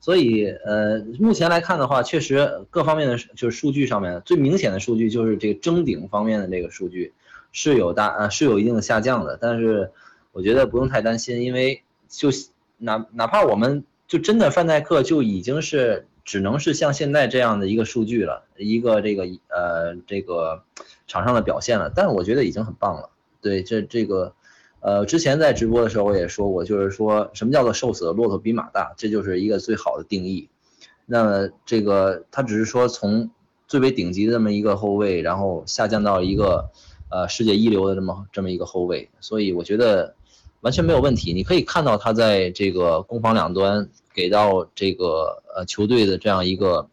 [0.00, 7.12] 所以呃，目前来看的话，确实各方面的就是数据上面最明显的数据就是这个争顶方面的这个数据
[7.52, 9.38] 是有大呃是有一定的下降的。
[9.40, 9.92] 但是
[10.32, 12.30] 我觉得不用太担心，因为就
[12.78, 16.08] 哪哪怕我们就真的范戴克就已经是。
[16.24, 20.62] 只能是像现在这样的一个数据了，一个这个呃这个
[21.06, 23.10] 场上的表现了，但是我觉得已经很棒了。
[23.42, 24.32] 对，这这个
[24.80, 30.48] 呃之前在直播的时候我也说过，就是说什么叫做瘦死的骆驼比马大，这就是一个最好的定义。
[31.04, 33.30] 那么这个他只是说从
[33.68, 36.70] 最为顶级的这么一个后卫，然后下降到一个
[37.10, 40.14] 呃世界一流的这么这么一个后卫，所以我觉得
[40.62, 41.34] 完全没有问题。
[41.34, 43.90] 你可以看到他在这个攻防两端。
[44.14, 46.88] 给到这个呃球队的这样一个，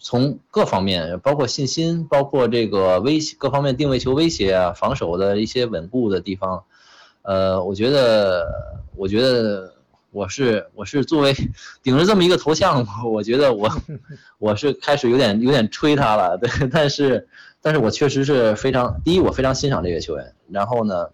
[0.00, 6.64] 从各方面，包括信心，包括这个威胁各方面定位球威胁啊，防守的一些稳固的地方，
[7.22, 8.44] 呃，我觉得，
[8.96, 9.72] 我觉得
[10.10, 11.32] 我是我是作为
[11.82, 13.70] 顶着这么一个头像，我觉得我
[14.38, 17.28] 我是开始有点有点吹他了， 对，但是
[17.62, 21.10] 但是我确实是非常第一，我非常欣赏这个球员，然后呢，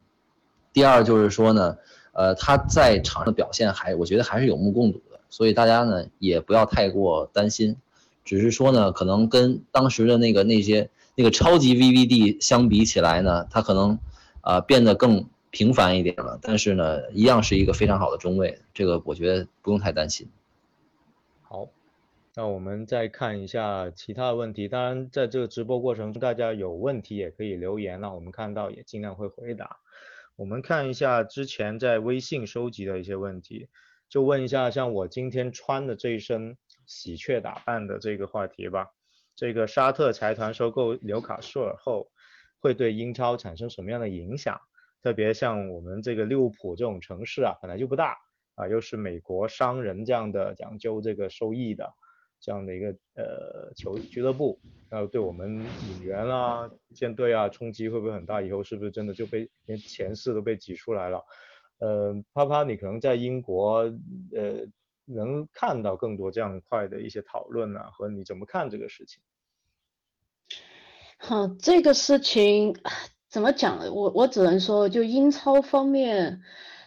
[0.73, 1.77] 第二就是说呢，
[2.13, 5.14] 呃，他在场上的表现还我觉得还是有目共睹的。
[5.37, 7.75] 所以大家呢也不要太过担心，
[8.25, 13.99] 只是说呢，可能跟当时的那个那些那个超级 VVD 相比起来呢，他可能
[14.43, 16.39] 啊变得更平凡一点了。
[16.41, 20.29] 但是呢，一样是一个非常好的中卫，这个我觉得不用太担心。
[21.43, 21.69] 好，
[22.37, 24.69] 那我们再看一下其他的问题。
[24.69, 29.79] 当然，在这个直播过程中，大家有问题也可以留言了，我们看到也尽量会回答。
[30.37, 33.67] 我们看一下之前在微信收集的一些问题。
[34.15, 38.87] 就问一下，像我今天穿的这一身喜鹊打扮的这个话题吧。
[39.35, 42.13] 这个沙特财团收购纽卡素尔后，
[42.61, 44.61] 会对英超产生什么样的影响？
[45.03, 48.17] 特别像我们这个利物浦这种城市啊，本来就不大
[48.55, 51.93] 啊，又是美国商人这样的讲究这个收益的
[52.39, 58.41] 这样的一个呃球俱乐部，那对我们引援啊、舰队啊冲击会不会很大？
[58.41, 61.21] 以后是不是真的就被连前四都被挤出来了？
[61.79, 63.79] 呃，啪啪，你可能在英国，
[64.33, 64.67] 呃，
[65.05, 69.23] 能看到更多这样块的一些讨论啊，和你怎么看这个事情？
[71.19, 72.77] 好，这个事情
[73.29, 73.79] 怎么讲？
[73.95, 76.41] 我我只能说，就英超方面，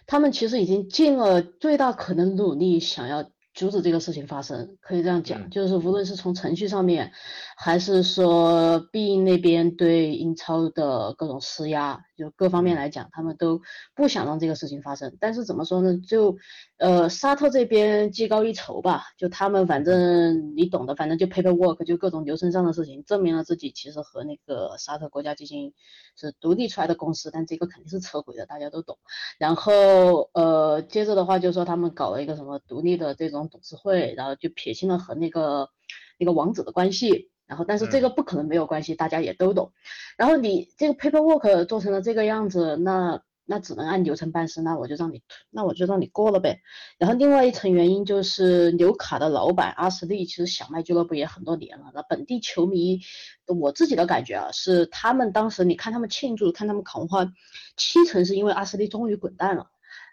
[0.06, 3.30] 他们其实已经尽了最大可能努力，想要。
[3.54, 7.12] 阻止这个事情发生，可以这样讲，就是无论是从程序上面，
[7.58, 13.62] 还是说必应那边对英超的各种施压，就各方面来讲，他们都
[13.96, 15.16] 不想让这个事情发生。
[15.22, 15.98] 但是怎么说呢？
[16.00, 16.36] 就
[16.78, 25.74] 呃沙特这边技高一筹吧，就他们反正你懂的，反正就 paperwork，就各种流程上的事情，证明了自己其实和那个沙特国家基金
[26.18, 28.98] 是独立出来的公司，但这个肯定是扯鬼的，大家都懂。
[29.40, 33.38] 然后呃接着的话就说他们搞了一个什么独立的这种。
[33.50, 35.70] 董事会，然后就撇清了和那个
[36.18, 39.72] 那个王子的关系，然后但是这个不可能没有关系，大家也都懂。
[40.18, 46.60] 然后你这个 paperwork 做成了这个样子，那那只能按流程办事，那我就让你那我就让你过了呗。
[46.98, 53.00] 然后另外一层原因就是纽卡的老板阿什利其实想卖俱乐部也很多年了，那本地球迷
[53.46, 57.34] 我自己的感觉啊是他们当时你看他们庆祝，看他们狂欢，
[57.78, 59.68] 七成是因为阿什利终于滚蛋了，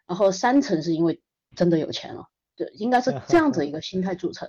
[0.07, 1.21] 然后三成是因为
[1.57, 2.29] 真的有钱了。
[2.57, 4.49] 对，应该是这样子一个心态组成。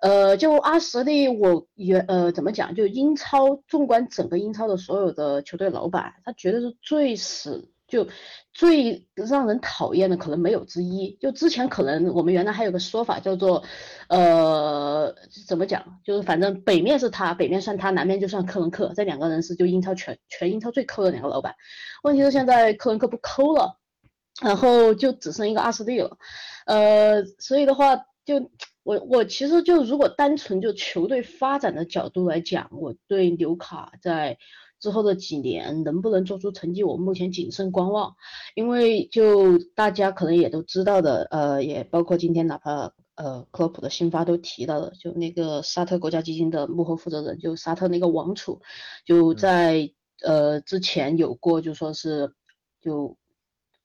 [0.00, 2.74] 呃，就阿什利，我原呃怎么讲？
[2.74, 8.06] 就英超，纵观整个英超的所有的球队老板，他绝对是最死，就
[8.52, 11.16] 最让人讨厌的，可能没有之一。
[11.20, 13.64] 就之前可能我们原来还有个说法叫做，
[14.08, 15.12] 呃，
[15.48, 16.00] 怎么讲？
[16.04, 21.54] 就是反正北面是他，北面算他，南面就算克伦克，这两个人是就英超全全英超最抠的两个老板。
[22.04, 23.79] 问题是现在克伦克不抠了。
[24.42, 26.16] 然后就只剩一个阿斯利了，
[26.64, 28.50] 呃，所以的话，就
[28.82, 34.38] 我我其实就如果单纯就球队发展的角度来讲，我对纽卡在
[34.78, 38.14] 之后的几年能不能做出成绩，我目前谨慎观望，
[38.54, 48.62] 因为就大家可能也都知道的，呃，也包括今天哪怕呃科普的新发都提到了，就那个沙特国家基金的幕后负责人，就沙特那个王储，
[49.04, 49.90] 就在
[50.22, 52.32] 呃之前有过就说是
[52.80, 53.18] 就。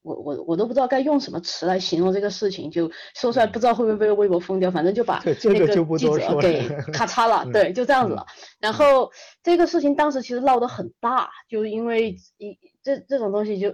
[0.06, 8.24] 我我我都不知道该用什么词来形容这个事情，就说出来不知道会不会被微博封掉，反正就把那个记者给 咔嚓了，对，就这样子了。
[8.60, 13.72] 然后这个事情当时其实闹得很大，就因为一这这种东西就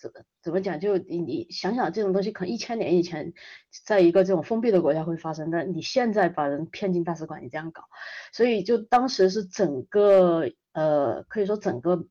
[0.00, 0.10] 怎
[0.42, 3.34] 怎么讲，就你你想想这种东西可能一千年以前，
[3.84, 7.82] 在一个这种封闭的国家会发生，但你现在把人骗进大使馆，你这样搞，
[8.32, 12.06] 所以就当时是整个呃可以说整个。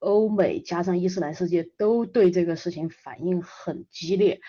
[0.00, 4.40] 欧美加上伊斯兰世界都对这个事情反应很激烈，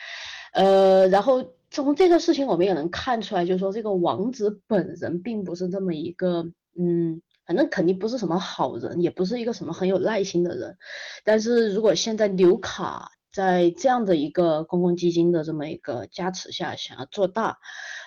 [0.54, 10.78] 呃，然后从这个事情我们也能看出来，就是说这个王子本人并不是这么一个，嗯，反正肯定不是什么好人，也不是一个什么很有耐心的人。
[11.24, 17.60] 但是如果现在纽卡在这样的一个公共基金的这么一个加持下想要做大，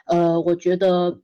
[0.06, 1.20] 呃，我觉得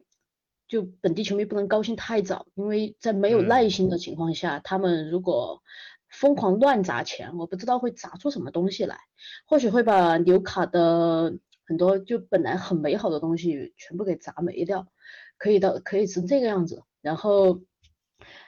[0.69, 5.63] 就本地球迷不能高兴太早，因为在没有耐心的情况下，他们如果
[6.11, 8.99] 疯狂乱砸钱，我不知道会砸出什么东西来，
[9.47, 14.89] 或许会把纽卡的很多就本来很美好的东西全部给砸没掉，
[15.39, 16.83] 可以的，可以是这个样子。
[17.01, 17.61] 然后，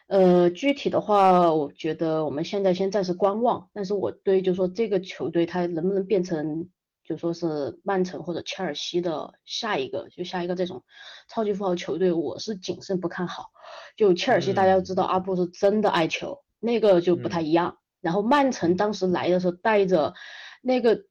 [0.08, 3.70] 呃，具体的话，我觉得我们现在先暂时观望。
[3.72, 6.68] 但是我对就说这个球队它能不能变成
[7.04, 10.82] 就说是曼城或者切尔西的下一个，就下一个这种
[11.28, 13.50] 超级富豪球队，我是谨慎不看好。
[13.96, 16.42] 就切尔西，大家都知道阿布是真的爱球。
[16.62, 20.14] 那个就不太一样，然后曼城当时来的时候带着
[20.62, 21.04] 那个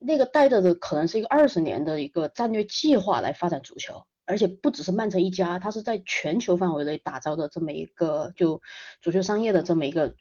[0.00, 8.60] 那个带着的可能是一个二十年的一个战略计划来发展足球，而且不只是曼城一家，它是在全球范围内打造的这么一个就
[9.00, 10.14] 足球商业的这么一个。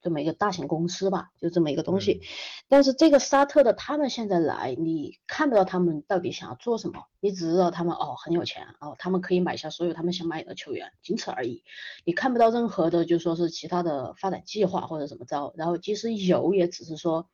[0.00, 2.22] 这么一个大型公司吧，就这么一个东西。
[2.68, 11.64] 但是这个沙特的他们现在来，你看不到他们到底想要做什么，你只知道他们哦很有钱哦，他们可以买下所有他们想买的球员，仅此而已。
[12.04, 15.52] 你看不到任何的就说是其他的发展计划或者怎么着。
[15.56, 17.28] 然后即使有，也只是说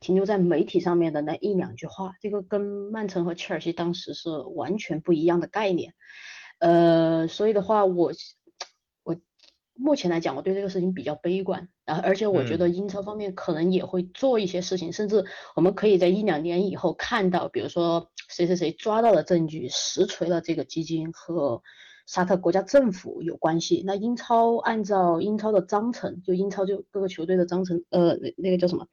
[0.00, 2.14] 停留在媒体上面的那一两句话。
[2.20, 5.94] 这个跟曼城和切尔西当时是完全不一样的概念。
[6.58, 8.12] 呃，所以的话我。
[9.74, 21.62] 目前来讲，我对这个事情比较悲观，然后而且我觉得英超方面可能也会做一些事情，甚至我们可以在一两年以后看到，比如说谁谁谁抓到了证据，实锤了这个基金和。
[22.04, 28.88] 沙特国家政府有关系，那英超按照英超的章程，就英超就各个球队的章程，呃，那那个叫什么？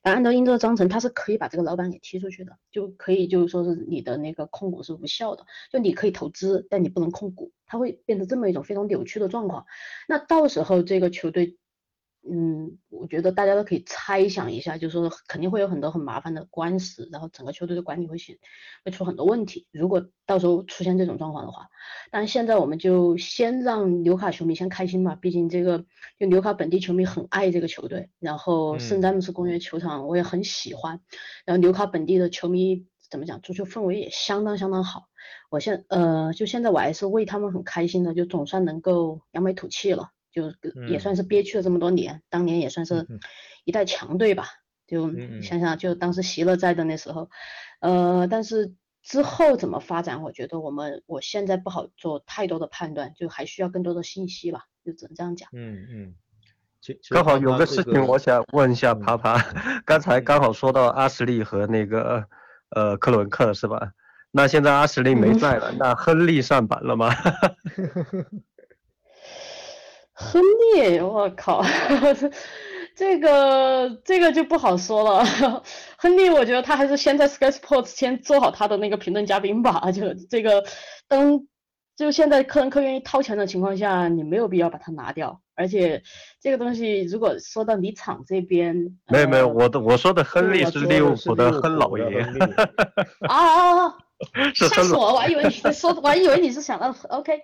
[0.00, 9.66] 按照英超的章程，他是可以把这个老板给踢出去的，就可以就是说是你的那个控股是无效的，就你可以投资，但你不能控股，它会变成这么一种非常扭曲的状况。
[10.08, 11.58] 那到时候这个球队。
[12.26, 18.38] 嗯，我觉得大家都可以猜想一下，就是说肯定会有很多很麻烦的官司，然后整个球队的管理会显
[18.84, 19.66] 会出很多问题。
[19.72, 21.68] 如果到时候出现这种状况的话，
[22.10, 25.84] 但现在我们就先让纽卡球迷先开心吧，毕竟这个
[26.18, 31.00] 就纽卡本地球迷很爱这个球队，然后圣詹姆斯公园球场我也很喜欢，
[31.44, 35.08] 然后纽卡本地的球迷怎么讲，足球氛围也相当相当好。
[35.50, 40.13] 我现呃就现在我还是为他们很开心的，就总算能够扬眉吐气了。
[40.34, 40.52] 就
[40.88, 43.06] 也算是憋屈了这么多年，当年也算是
[43.64, 44.48] 一代强队吧。
[44.86, 47.30] 就想想，就当时席勒在的那时候，
[47.80, 55.48] 呃，但是之后怎么发展，我觉得我们我现在不好做太多的判断，就还需要更多的信息吧，就只能这样讲。
[55.52, 56.14] 嗯嗯。
[57.08, 59.38] 刚好有个事情我想问一下爬爬，
[59.86, 62.28] 刚才刚好说到阿什利和那个
[62.68, 63.92] 呃克伦克是吧？
[64.30, 67.08] 那现在阿什利没在了，那亨利上板了吗？
[70.14, 71.62] 亨利，我靠，
[72.94, 75.24] 这个这个就不好说了。
[75.96, 79.90] 亨利，我觉得他还是先在 Sky Sports 先做好他的那个评论嘉宾吧。
[79.90, 80.62] 就这个，
[81.08, 81.40] 当
[81.96, 85.40] 就现在克伦克愿意掏钱的情况下，你没有必要把他拿掉。
[85.56, 86.02] 而且
[86.40, 92.04] 这个东西，如果说到离场这边，没有没有，我的我说的亨利是利物浦的亨老爷。
[93.28, 93.94] 啊啊啊！
[94.54, 95.14] 吓死我！
[95.14, 97.40] 我还以为你在说，我还以为你是想到 OK。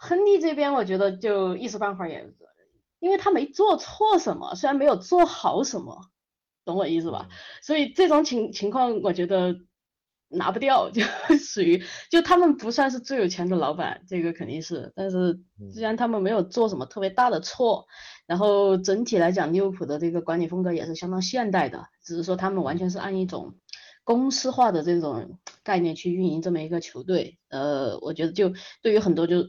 [0.00, 2.32] 亨利这边，我觉得就一时半会儿也，
[3.00, 6.00] 因为他没做错什么，虽然没有做好什么，
[6.64, 7.28] 懂我意思吧？
[7.62, 9.56] 所以这种情情况，我觉得
[10.28, 11.02] 拿不掉，就
[11.36, 14.92] 属于就他们不算是最有钱的老板，这个肯定是。
[14.94, 15.40] 但是
[15.74, 17.86] 既然他们没有做什么特别大的错，
[18.26, 23.56] 然后整体来讲，利物浦的这个管理风格也是相当现代的，只是说他们完全是按一种
[24.04, 29.48] 公司化的这种概念去运营这么一个球队，呃，我觉得就对于很多就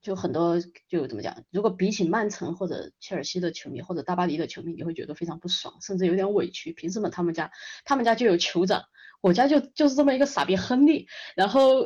[0.00, 6.72] 就很多就怎么讲，如果比起曼城或者切尔西的球迷或者大巴黎的球迷，你会觉得非常不爽，甚至有点委屈。
[6.72, 7.50] 凭什么他们家
[7.84, 8.84] 他们家就有酋长，
[9.20, 11.08] 我家就就是这么一个傻逼亨利？
[11.34, 11.82] 然后，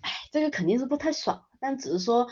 [0.00, 1.44] 哎，这个肯定是不太爽。
[1.60, 2.28] 但只是说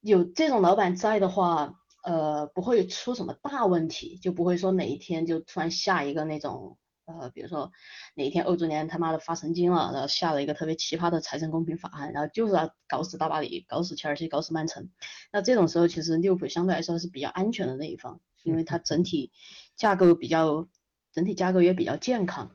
[0.00, 6.78] 有这种老板在的话，呃，不会出什么大问题，就不会说哪一天就突然下一个那种。
[7.04, 7.72] 呃，比如说
[8.14, 14.88] 哪一天欧足联他妈的发神经了，然后下了一个特别奇葩的财政公平法案，然后就是要搞死大巴黎，搞死切尔西，搞死曼城。
[15.32, 19.32] 那这种时候，其实利物浦相对来说是比较安全的那一方，因为它整体
[19.74, 20.68] 架构比较，
[21.12, 22.52] 整体架构也比较健康。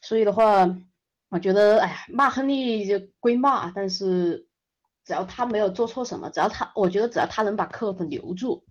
[0.00, 0.78] 所以的话，
[1.28, 4.46] 我觉得，哎呀，骂亨利就归骂，但是
[5.04, 8.64] 只要他没有做错什么，只要他，我觉得只要他能把克洛普留住。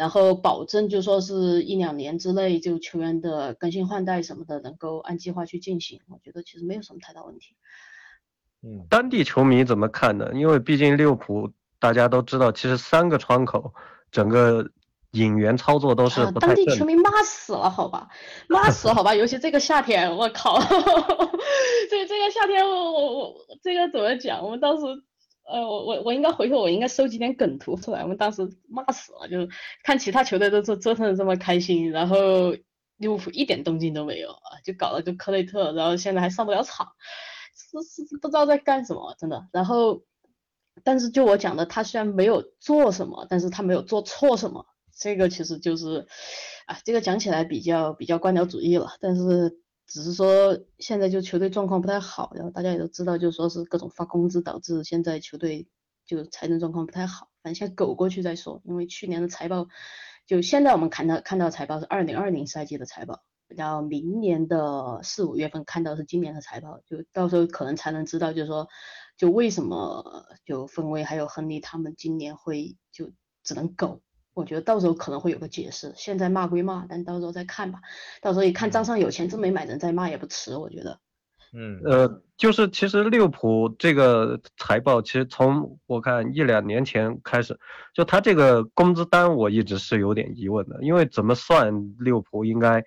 [0.00, 7.54] 然后保证就说是一两年之内，就球员的更新换代什么的能够按计划去进行，我觉得其实没有什么太大问题。
[8.62, 10.30] 嗯，当地球迷怎么看呢？
[10.32, 13.74] 因为毕竟利物浦大家都知道，其实三个窗口
[14.10, 14.70] 整个
[15.10, 18.08] 引援操作都是当地球迷骂死了，好吧，
[18.48, 20.58] 骂死了，好吧，尤其这个夏天，我靠，
[21.90, 24.42] 这这个夏天我我我这个怎么讲？
[24.42, 24.86] 我们当时。
[25.50, 28.02] 呃，我我我应该回头，我应该收集点梗图出来。
[28.02, 29.48] 我们当时骂死了，就是
[29.82, 32.52] 看其他球队都折折腾的这么开心，然后
[32.98, 36.92] 利物浦一点动静都没有啊，就搞了个科雷特，然后现在还上不了场，
[37.54, 39.48] 是是不知道在干什么，真的。
[39.52, 40.02] 然后，
[40.84, 46.06] 但是就我讲的，他虽然没有做什么，但是他没有做错什么，这个其实就是，
[46.66, 49.58] 啊，这个讲起来比较比较官僚主义了，但是。
[49.90, 55.66] 只是说现在就球队状况不太好，然后大家也都知道，就说是各种发工资导致现在球队
[56.06, 57.28] 就财政状况不太好。
[57.42, 59.66] 反正先苟过去再说，因为去年的财报，
[60.26, 68.68] 就现在我们看到看到财报是二零二零赛季的财报，然后明年的四五月份看到是今年的财报，就到时候可能才能知道，就是说
[69.16, 73.10] 就为什么就分威还有亨利他们今年会就
[73.42, 74.00] 只能苟。
[74.32, 77.80] 我觉得到时候可能会有个解释，现在骂归骂，但到时候再看吧。
[78.22, 80.56] 到时候一看账上有钱，真没买人再骂也不迟。
[80.56, 80.98] 我觉得，
[81.52, 87.58] 嗯，呃，就是其实利物浦这个财报，其实从我看一两年前开始，
[87.92, 92.84] 就他这个工资单，我一直是有点疑问的，因为怎么算利物浦应该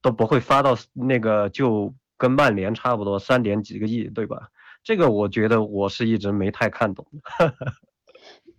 [0.00, 4.48] 都不会发到那个就跟曼联差不多三点几个亿，对吧？
[4.84, 7.04] 这个我觉得我是一直没太看懂。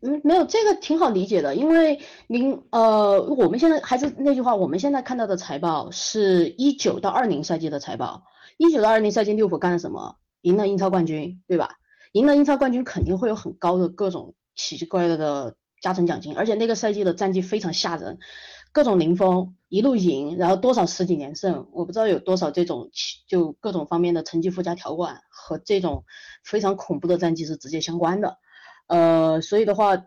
[0.02, 8.24] 嗯，没有这个挺好理解的，因为您呃，我们现在还是那句话，我们现在看到的财报是一九到二零赛季的财报。
[8.58, 10.18] 一九到二零赛季，利物浦干了什么？
[10.42, 11.78] 赢了英超冠军，对吧？
[12.12, 18.20] 赢了英超冠军，肯定会有很高的各种奇奇怪怪的加成奖金，而且那个赛季的战绩非常吓人，
[18.72, 22.90] 各种零封一路赢，然后多少十几连胜，我不知道有多少这种
[23.28, 26.06] 就各种方面的成绩附加条款和这种
[26.44, 28.38] 非常恐怖的战绩是直接相关的。
[28.88, 30.06] 呃，所以的话，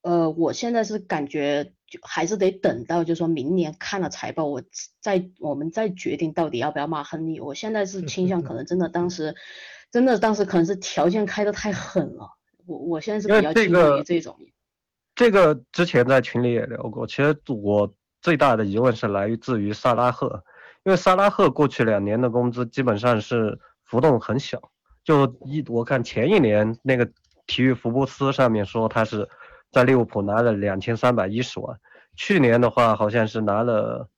[0.00, 4.62] 呃，我现在是感觉就还是得等到，就说明年看了财报，我
[5.00, 7.40] 再我们再决定到底要不要骂亨利。
[7.40, 9.34] 我现在是倾向可能真的当时，
[9.90, 12.30] 真的当时可能是条件开的太狠了。
[12.64, 14.34] 我我现在是比较倾向于这种。
[15.14, 20.42] 这个之前在群里也聊过，其实我最大的疑问是来自于萨拉赫，
[20.84, 24.70] 因为萨拉赫过去两年的工资基本上是浮动很小，
[25.04, 27.06] 就一我看前一年那个。
[27.46, 29.28] 体育福布斯上面说他是
[29.70, 31.78] 在利物浦拿了两千三百一十万，
[32.16, 34.08] 去年的话好像是拿了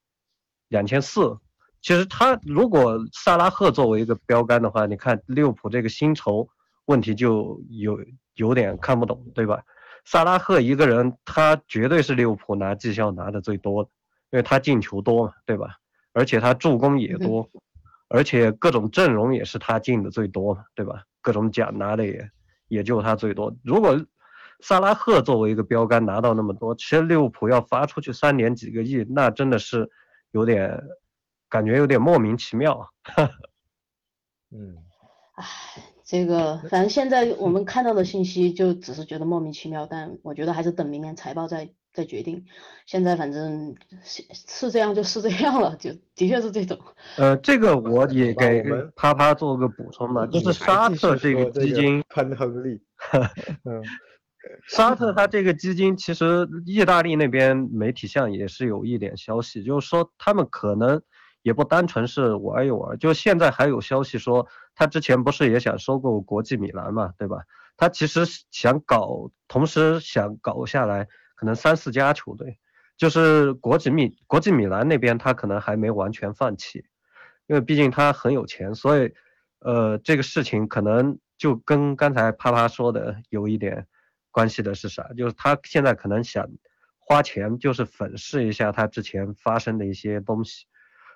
[0.68, 1.36] 两千四。
[1.80, 6.48] 其实他如果萨拉赫作为一个标杆的话，你看利物浦这个薪酬
[6.86, 8.00] 问题就有
[8.34, 9.62] 有点看不懂，对吧？
[10.04, 13.90] 萨拉赫一个人他绝对是利物浦拿绩效拿的最多的，
[14.30, 15.76] 因为他进球多嘛，对吧？
[16.12, 17.48] 而且他助攻也多，
[18.08, 21.04] 而且各种阵容也是他进的最多嘛，对吧？
[21.20, 22.30] 各种奖拿的也。
[22.68, 23.56] 也就他最多。
[23.64, 23.98] 如果
[24.60, 29.90] 萨拉赫作为一个标杆拿到那么多，其实利物浦要发出去三年几个亿，那真的是
[30.32, 30.82] 有点
[31.48, 32.90] 感觉有点莫名其妙。
[34.50, 34.76] 嗯，
[35.34, 35.44] 唉，
[36.04, 42.44] 这个反正现在我们看到的信息就只是觉得莫名其妙，但我觉得还是等明年财报再再决定。
[42.86, 43.74] 现在反正
[44.04, 46.78] 是是这样就是这样了，就的确是这种。
[47.16, 48.62] 呃，这个我也给
[48.94, 52.80] 啪啪做个补充吧，就是沙特这个基金喷亨利。
[53.64, 53.82] 嗯，
[54.68, 61.02] 沙特他这个基金其实意大利那边媒体上也是有一点消息，就是说他们可能。
[61.42, 67.38] 也不单纯是玩一玩，就现在还有消息说，他之前不是也想收购国际米兰嘛，对吧？
[67.76, 71.06] 他其实想搞，同时想搞下来
[71.38, 72.58] 可能三四家球队，
[72.96, 76.84] 就是国际米国际米兰那边他可能还没完全放弃，
[77.46, 79.14] 因为毕竟他很有钱，所以
[79.60, 83.86] 呃，这个事情可能就跟刚才啪啪说的有一点
[84.32, 85.04] 关系的是啥？
[85.16, 86.44] 就是他现在可能想
[86.98, 90.66] 花钱，就是粉饰一下他之前发生的一些东西。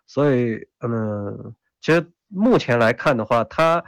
[0.06, 3.84] 所以，嗯，其实目前来看的话，他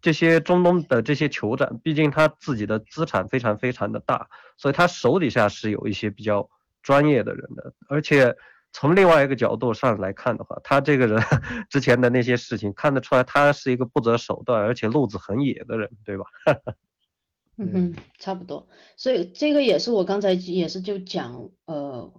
[0.00, 6.48] 这些中东的这些酋长，毕竟他自己的资产非常非常的大，所以他手底下是有一些比较
[6.82, 8.36] 专业的人的，而且。
[8.70, 11.18] 从另外一个角度上来看的话，他这个人
[11.70, 16.24] 之前的那些事情看得出来，他是一个不择手段而且路子很野的人，对吧？
[17.56, 18.68] 嗯哼，差不多。
[18.94, 22.12] 所以这个也是我刚才也是就讲，呃，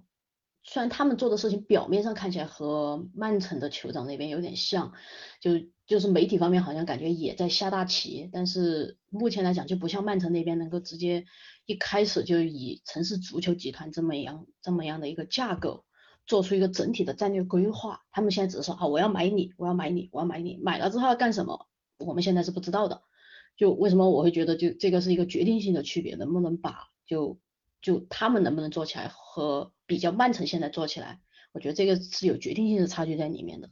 [0.64, 4.92] 虽然他们做的事情表面上看起来和曼城的酋长那边有点像，
[5.40, 5.52] 就
[5.90, 11.26] 就是媒体方面好像感觉也在下大棋，但是目前来讲就不像曼城那边能够直接
[11.66, 15.84] 一开始就以城市足球集团这么样这么样的一个架构。
[16.28, 21.66] 做出一个整体的战略规划，他们现在只是说啊，我要买你，我要买你，我要买你，买了之后要干什么，
[21.98, 23.02] 我们现在是不知道的。
[23.58, 27.40] 就为什么我会觉得就这个是一个决定性的区别，能不能把就
[27.82, 31.20] 就他们能不能做起来和比较曼城现在做起来，
[31.52, 33.72] 我觉得这个是有决定性的差距在里面的。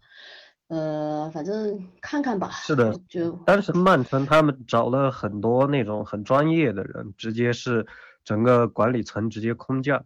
[0.70, 2.49] 呃，反正看看吧。
[2.51, 7.86] 是的，就当时曼城他们找了很多那种很专业的人，直接是
[8.24, 10.03] 整个管理层直接空降。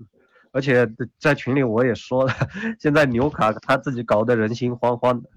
[0.54, 0.86] 而且
[1.18, 2.34] 在群里我也说了，
[2.78, 5.30] 现在纽卡他自己搞得人心惶惶的，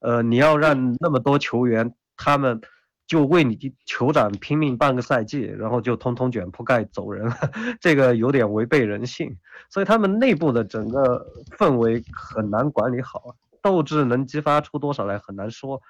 [0.00, 2.58] 呃，你要让那么多球员他们
[3.06, 3.54] 就为你
[3.86, 7.30] 酋长拼命半个赛季，然后就通通卷铺盖走人，
[7.82, 9.36] 这个有点违背人性，
[9.68, 11.24] 所以他们内部的整个
[11.58, 15.80] 氛围很难管理好，斗志能激发出多少来很难说，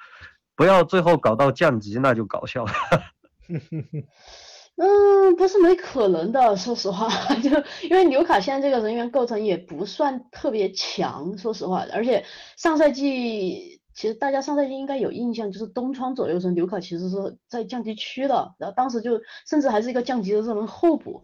[0.55, 2.73] 不要最后搞到降级那就搞笑了。
[4.77, 7.09] 嗯，不是没可能的，说实话，
[7.43, 7.51] 就
[7.89, 12.25] 因为纽卡现在这个人员构成也不算特别强，说实话，而且
[12.57, 21.23] 上赛季其实大家上赛季应该有印象，就是冬窗左右时纽卡其实是在降级区的，然后当时就甚至还是一个降级的热门候补，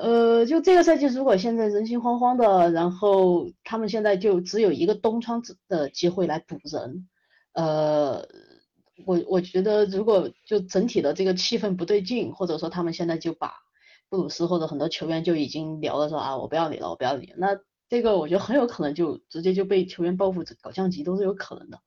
[0.00, 7.08] 呃，就这个赛季如果现在人心惶惶的，然后他们现在就只有一个东窗的机会来补人，
[7.52, 8.26] 呃。
[9.06, 13.54] 我我觉得，如果就整体的这个气氛不对劲，或者说他们现在就把
[14.10, 21.78] 布鲁斯或者很多球员就已经聊了说啊，我不要你了，我不要你，那这个我觉得很有可能就直接就被球员报复搞降级都是有可能的，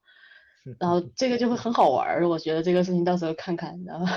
[0.79, 4.07] 然后这个就会很好玩儿，我觉得这个事情到时候看看，然后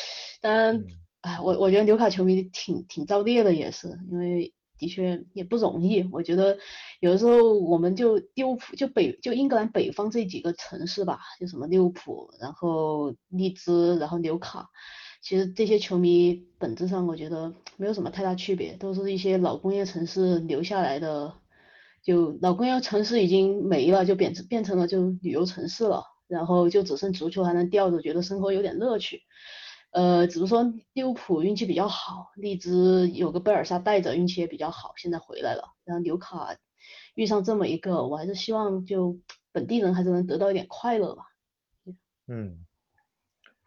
[0.40, 0.82] 当然，
[1.22, 4.52] 哎，我我觉得纽卡球迷挺挺造孽的也是，因为。
[4.80, 6.56] 的确也不容易，我觉得
[7.00, 14.68] 有的时候我们就利物浦就北就英格兰北方这几个城市吧，就什么利物浦，然后利兹，然后纽卡，
[15.20, 21.34] 其实这些球迷本质上我觉得没有什么太大区别，都是一些老工业城市留下来的，
[22.00, 29.22] 就老工业城市已经没了，就变成变成了就旅游城市了，然后就只剩足球还能吊着，觉得生活有点乐趣。
[29.90, 35.74] 呃，只是说利物浦运气比较好，利兹有个贝尔萨带着，运气也比较好，现在回来了。
[35.84, 36.56] 然后纽卡
[37.14, 39.18] 遇上这么一个，我还是希望就
[39.50, 41.24] 本地人还是能得到一点快乐吧。
[42.26, 42.66] 嗯，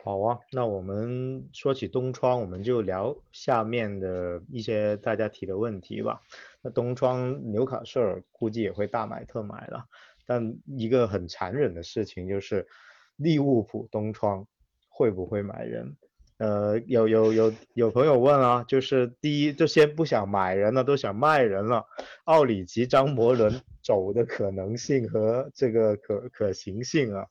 [0.04, 6.22] 好啊，那我们说起东窗，我们就聊下面的一些大家提的问题吧。
[6.62, 9.86] 那东窗纽卡舍尔估计也会大买特买了，
[10.28, 12.68] 但一个很残忍的事情就是
[13.16, 14.48] 利物浦东窗
[14.88, 15.98] 会不会买人？
[16.42, 21.86] 呃，有有有有朋友问啊，就是第一就先不想买人了，都想卖人了。
[22.24, 27.28] 奥里吉、张伯伦走的可能性和这个可可行性啊。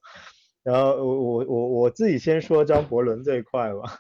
[0.63, 3.99] 然后我我我我自己先说张伯伦这一块吧。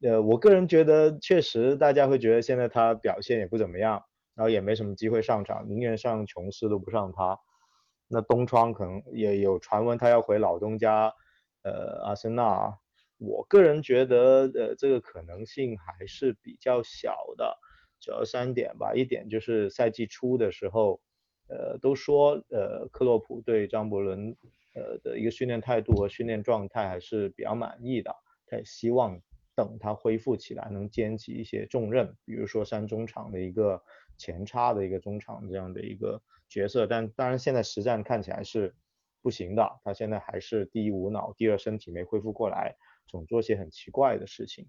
[0.00, 4.02] 呃，我个人觉得确实大家会觉得现在他表现也不怎么样，
[4.34, 7.38] 然后也没什么机会上场，宁愿上琼斯都不上他。
[8.08, 11.12] 那东窗可能也有传闻他要回老东家，
[11.62, 12.78] 呃，阿森纳。
[13.26, 17.58] 我个人觉得，呃，这个可能性还是比较小的，
[18.00, 18.94] 主要三点吧。
[18.94, 21.00] 一点就是赛季初的时候，
[21.48, 24.36] 呃，都说，呃，克洛普对张伯伦，
[24.74, 28.14] 呃的一个训练态度和训练状态还是比较满意的。
[28.46, 29.20] 他也希望
[29.54, 33.82] 等他恢复起来，能肩起一些重任，比如说三中场的一个
[34.18, 36.86] 前插的一个中场这样的一个角色。
[36.86, 38.74] 但当然，现在实战看起来是
[39.22, 39.80] 不行的。
[39.82, 42.76] 他现在还是第一无脑，第二身体没恢复过来。
[43.06, 44.66] 总做些很奇怪的事情，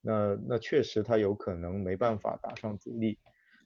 [0.00, 3.18] 那那确实他有可能没办法打上主力，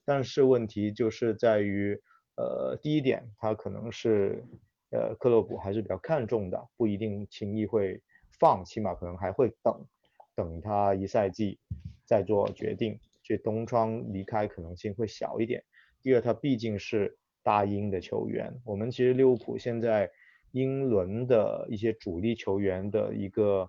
[0.05, 2.01] 但是问题就是在于，
[2.37, 4.45] 呃，第一点他可能是，
[4.91, 8.03] 呃，克洛普还是比较看重的，不一定轻易会
[8.39, 9.87] 放，起码可能还会等，
[10.35, 11.59] 等他一赛季
[12.05, 15.63] 再做决定，所以东窗离开可能性会小一点。
[16.03, 20.11] 第二，他毕竟是大英的球员，我们其实利物浦现在。
[20.53, 23.69] 英伦的一些主力球员的一个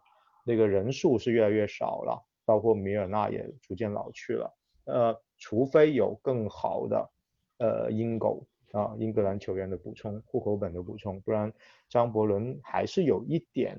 [0.50, 4.52] 那个人数是越来越少了，包括米尔纳也逐渐老去了。
[4.86, 7.12] 呃，除非有更好的
[7.60, 11.54] 呃英狗啊英格兰球员的补充户口本的补充，不然
[11.88, 13.78] 张伯伦还是有一点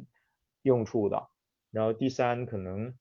[0.62, 1.20] 用处的。
[1.72, 2.94] 然后第三可能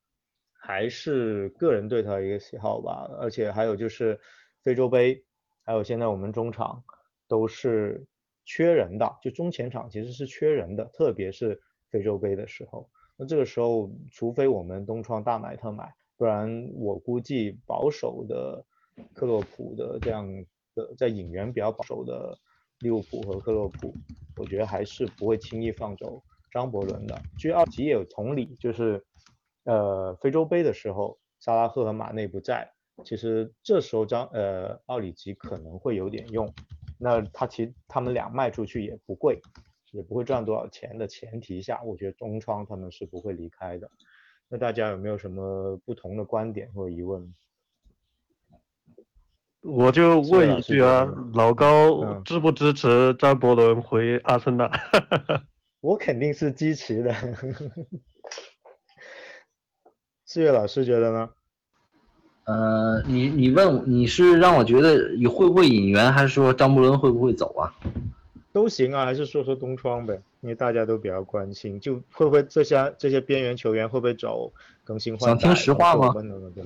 [0.52, 4.20] 还是个人对他一个喜好吧，而且还有就是
[4.64, 5.24] 非洲杯，
[5.64, 6.84] 还有现在我们中场
[7.28, 8.04] 都是
[8.46, 11.62] 缺人的，就中前场其实是缺人的，特别是
[11.92, 12.90] 非洲杯的时候。
[13.20, 18.66] 那这个时候，除非我们东窗大买特买，不然我估计保守的
[19.14, 20.26] 克洛普的这样
[20.74, 22.34] 的在引援比较保守的
[22.80, 23.94] 利物浦和克洛普，
[24.38, 26.24] 我觉得还是不会轻易放走。
[26.50, 29.06] 张伯伦的，据奥吉也有同理，就是
[29.66, 32.72] 呃非洲杯的时候，萨拉赫和马内不在，
[33.04, 36.52] 其实这时候张呃奥里吉可能会有点用，
[36.98, 39.40] 那他其他们俩卖出去也不贵，
[39.92, 43.90] 也不会赚多少钱的前提下，我觉得中窗他们是不会离开的。
[44.48, 47.34] 那大家有没有什么不同的观点或疑问？
[49.62, 54.72] 我就问一句啊，老高支不支持张伯伦回阿森纳？
[55.82, 57.14] 我肯定是支持的，
[60.26, 61.30] 四月老师觉得呢？
[62.46, 67.76] 呃，你你问你是让我觉得你会不会引援，还是说张伯伦会不会走啊？
[68.60, 74.52] 都行啊，还是说说东窗呗，因为大家都比较关心，就会不会这些这些边缘球员会不会走
[74.84, 75.40] 更新换代？
[75.40, 76.14] 想听实话吗？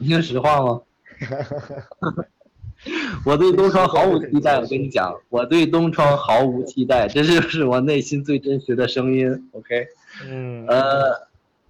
[0.01, 0.81] 听实话吗？
[3.23, 9.49] 我对东窗毫无期待，我跟你讲， 我对东窗毫无期待，这就是我内心最真实的声音。
[9.51, 9.87] OK，
[10.27, 11.27] 嗯，呃，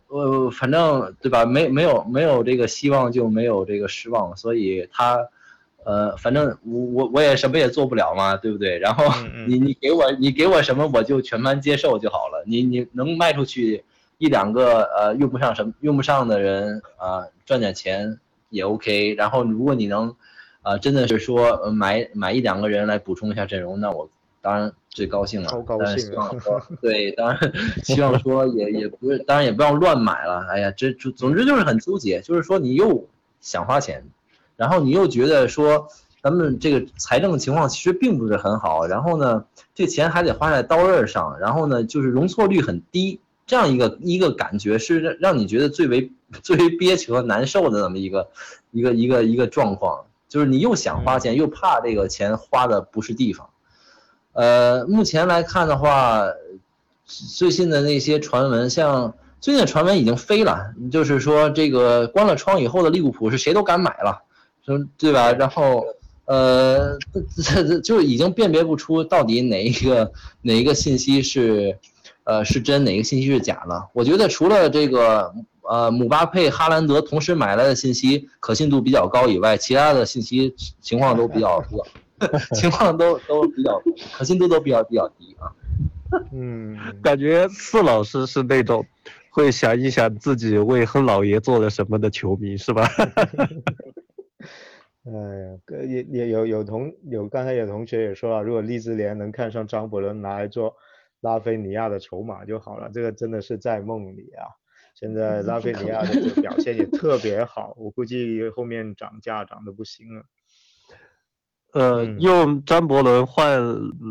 [0.07, 1.45] 我反正对吧？
[1.45, 5.27] 没没有没有这个希望就没有这个失望，所以他，
[5.85, 8.77] 呃，反正我我我也什么也做不了嘛，对不对？
[8.79, 9.05] 然后
[9.47, 12.43] 你你给我你给我什么我就全盘接受就好了。
[12.45, 13.83] 你你能卖出去
[14.17, 18.19] 一两个呃用不上什么用不上的人啊赚点钱
[18.49, 19.13] 也 OK。
[19.15, 20.15] 然后如果你能。
[20.65, 24.09] 啊，真的是说买买一两个人来补充一下阵容，那我
[24.39, 25.49] 当然最高兴了。
[25.49, 26.09] 超高兴。
[26.81, 27.37] 对，当然
[27.83, 30.47] 希望说也也不是，当然也不要乱买了。
[30.49, 33.05] 哎呀，这就总之就是很纠结，就是说你又
[33.41, 34.05] 想花钱，
[34.63, 35.89] 然后你又觉得说
[36.21, 39.43] 咱们这个财政情况其实并不是很好，然后呢，
[39.75, 46.09] 这钱还得花在刀刃上，然后呢，就是容错率很低，这样一个一个感觉是让让你觉得最为
[46.41, 48.29] 最为憋屈和难受的那么一个
[48.71, 50.05] 一个一个一个状况。
[50.29, 53.49] 就是你又想花钱，又怕这个钱花的不是地方。
[54.31, 56.23] 呃，目前来看的话，
[57.05, 64.23] 最近的那些传闻，像最近的传闻已经飞了，就是说这个关了窗以后的利物浦是谁都敢买了，
[64.65, 65.31] 说对吧？
[65.33, 65.85] 然后
[66.25, 66.97] 呃，
[67.35, 70.11] 这这就已经辨别不出到底哪一个
[70.41, 71.77] 哪一个信息是
[72.23, 73.89] 呃是真，哪个信息是假了。
[73.93, 75.33] 我觉得除了这个。
[75.65, 81.77] 呃，姆巴佩、哈兰德同时买来的信息可信度比较高以外，其他的信息情况都比较比
[82.27, 85.47] 较，情况都都比较可信度都比较比较低啊。
[86.33, 88.85] 嗯，感觉四老师是那种
[89.29, 92.85] 会想一想自己为亨老爷做了什么的球迷是吧？
[95.05, 100.75] 哎呀，也也有有同有刚才有同学也说了，如果利兹联能看上张伯伦拿来做
[101.19, 104.47] 拉菲尼亚的筹码就好了，这个真的是在梦里啊。
[104.95, 110.23] 现在拉菲尼亚的这个表现也 特别好，我估计后面涨价涨得不行了。
[111.73, 113.59] 呃，用张伯伦换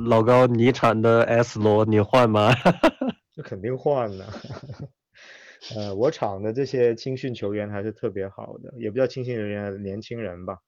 [0.08, 2.50] 老高尼产的 S 罗，你换吗？
[3.34, 4.26] 这肯定换了。
[5.76, 10.58] 呃，我厂的这些青训球员还是特别好的，也不叫青训人员，年轻人吧。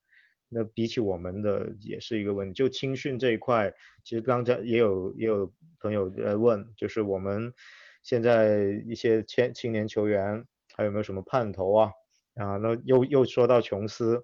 [0.49, 2.55] 那比起我们的也是一个问题。
[2.55, 3.73] 就青训这一块，
[4.03, 7.53] 其实刚才也有也有朋友在问，就是我们。
[8.03, 11.91] 现在一些青青年球员还有没有什么盼头啊？
[12.35, 14.23] 啊，那又又说到琼斯，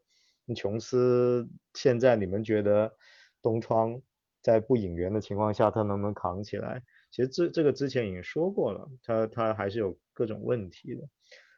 [0.55, 2.93] 琼斯现在你们觉得
[3.41, 3.99] 东窗
[4.43, 6.83] 在不引援的情况下，他能不能扛起来？
[7.11, 11.01] 其实这这个之前已经说过了，他他还是有各种问题的。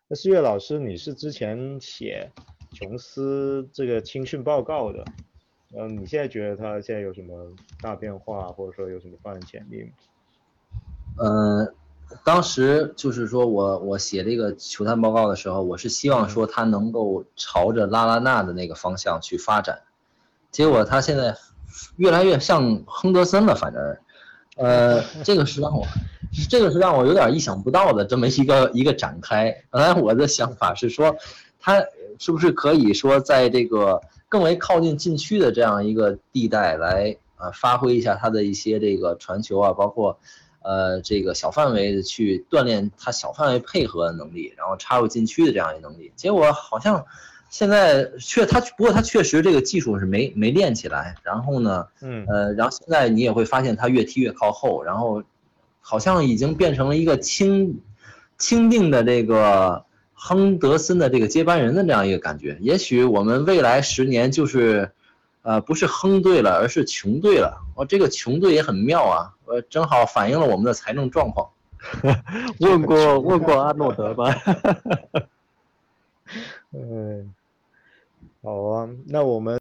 [0.06, 2.30] 那四月老师，你是之前写
[2.72, 5.04] 琼斯这个青训报告的，
[5.76, 7.34] 嗯，你现在觉得他现在有什么
[7.80, 9.90] 大变化，或者说有什么发展潜力吗？
[11.18, 11.74] 嗯。
[12.24, 19.80] 当时就是说我我写这个球探报告的时候，我是希望说他能够朝着拉拉纳的那个方向去发展，
[20.50, 21.34] 结果他现在
[21.96, 23.96] 越来越像亨德森了，反正，
[24.58, 25.86] 呃，这个是让我，
[26.50, 29.64] 这个是让我有点意想不到的这么一个一个展开。
[29.70, 31.16] 本来我的想法是说，
[31.58, 31.82] 他
[32.18, 40.18] 是不是可以说在这个更为靠近禁区的这样一个地带来呃发挥一下他的一些这个传球啊，包括。
[40.64, 46.12] 呃，这个小范围的去锻炼他小范围配合的能力，然后插入禁区的这样一个能力。
[46.14, 47.04] 结果好像
[47.50, 51.16] 现在确他不过他确实这个技术是没没练起来。
[51.24, 55.24] 然后呢，嗯呃，然后现在你也会发现他越踢越靠后，然后
[55.80, 57.80] 好像已经变成了一个轻
[58.38, 59.84] 钦定的这个
[60.24, 62.56] 亨德森的这个接班人的这样一个感觉。
[62.60, 64.92] 也许我们未来十年就是。
[65.44, 67.60] 呃，不是亨队了，而是穷队了。
[67.74, 71.50] 哦，这个穷队也很妙啊，呃，正好反映了我们的财政状况。
[72.62, 74.32] 问过问过阿诺德吧？
[76.70, 77.34] 嗯，
[78.40, 79.50] 好啊，那我们。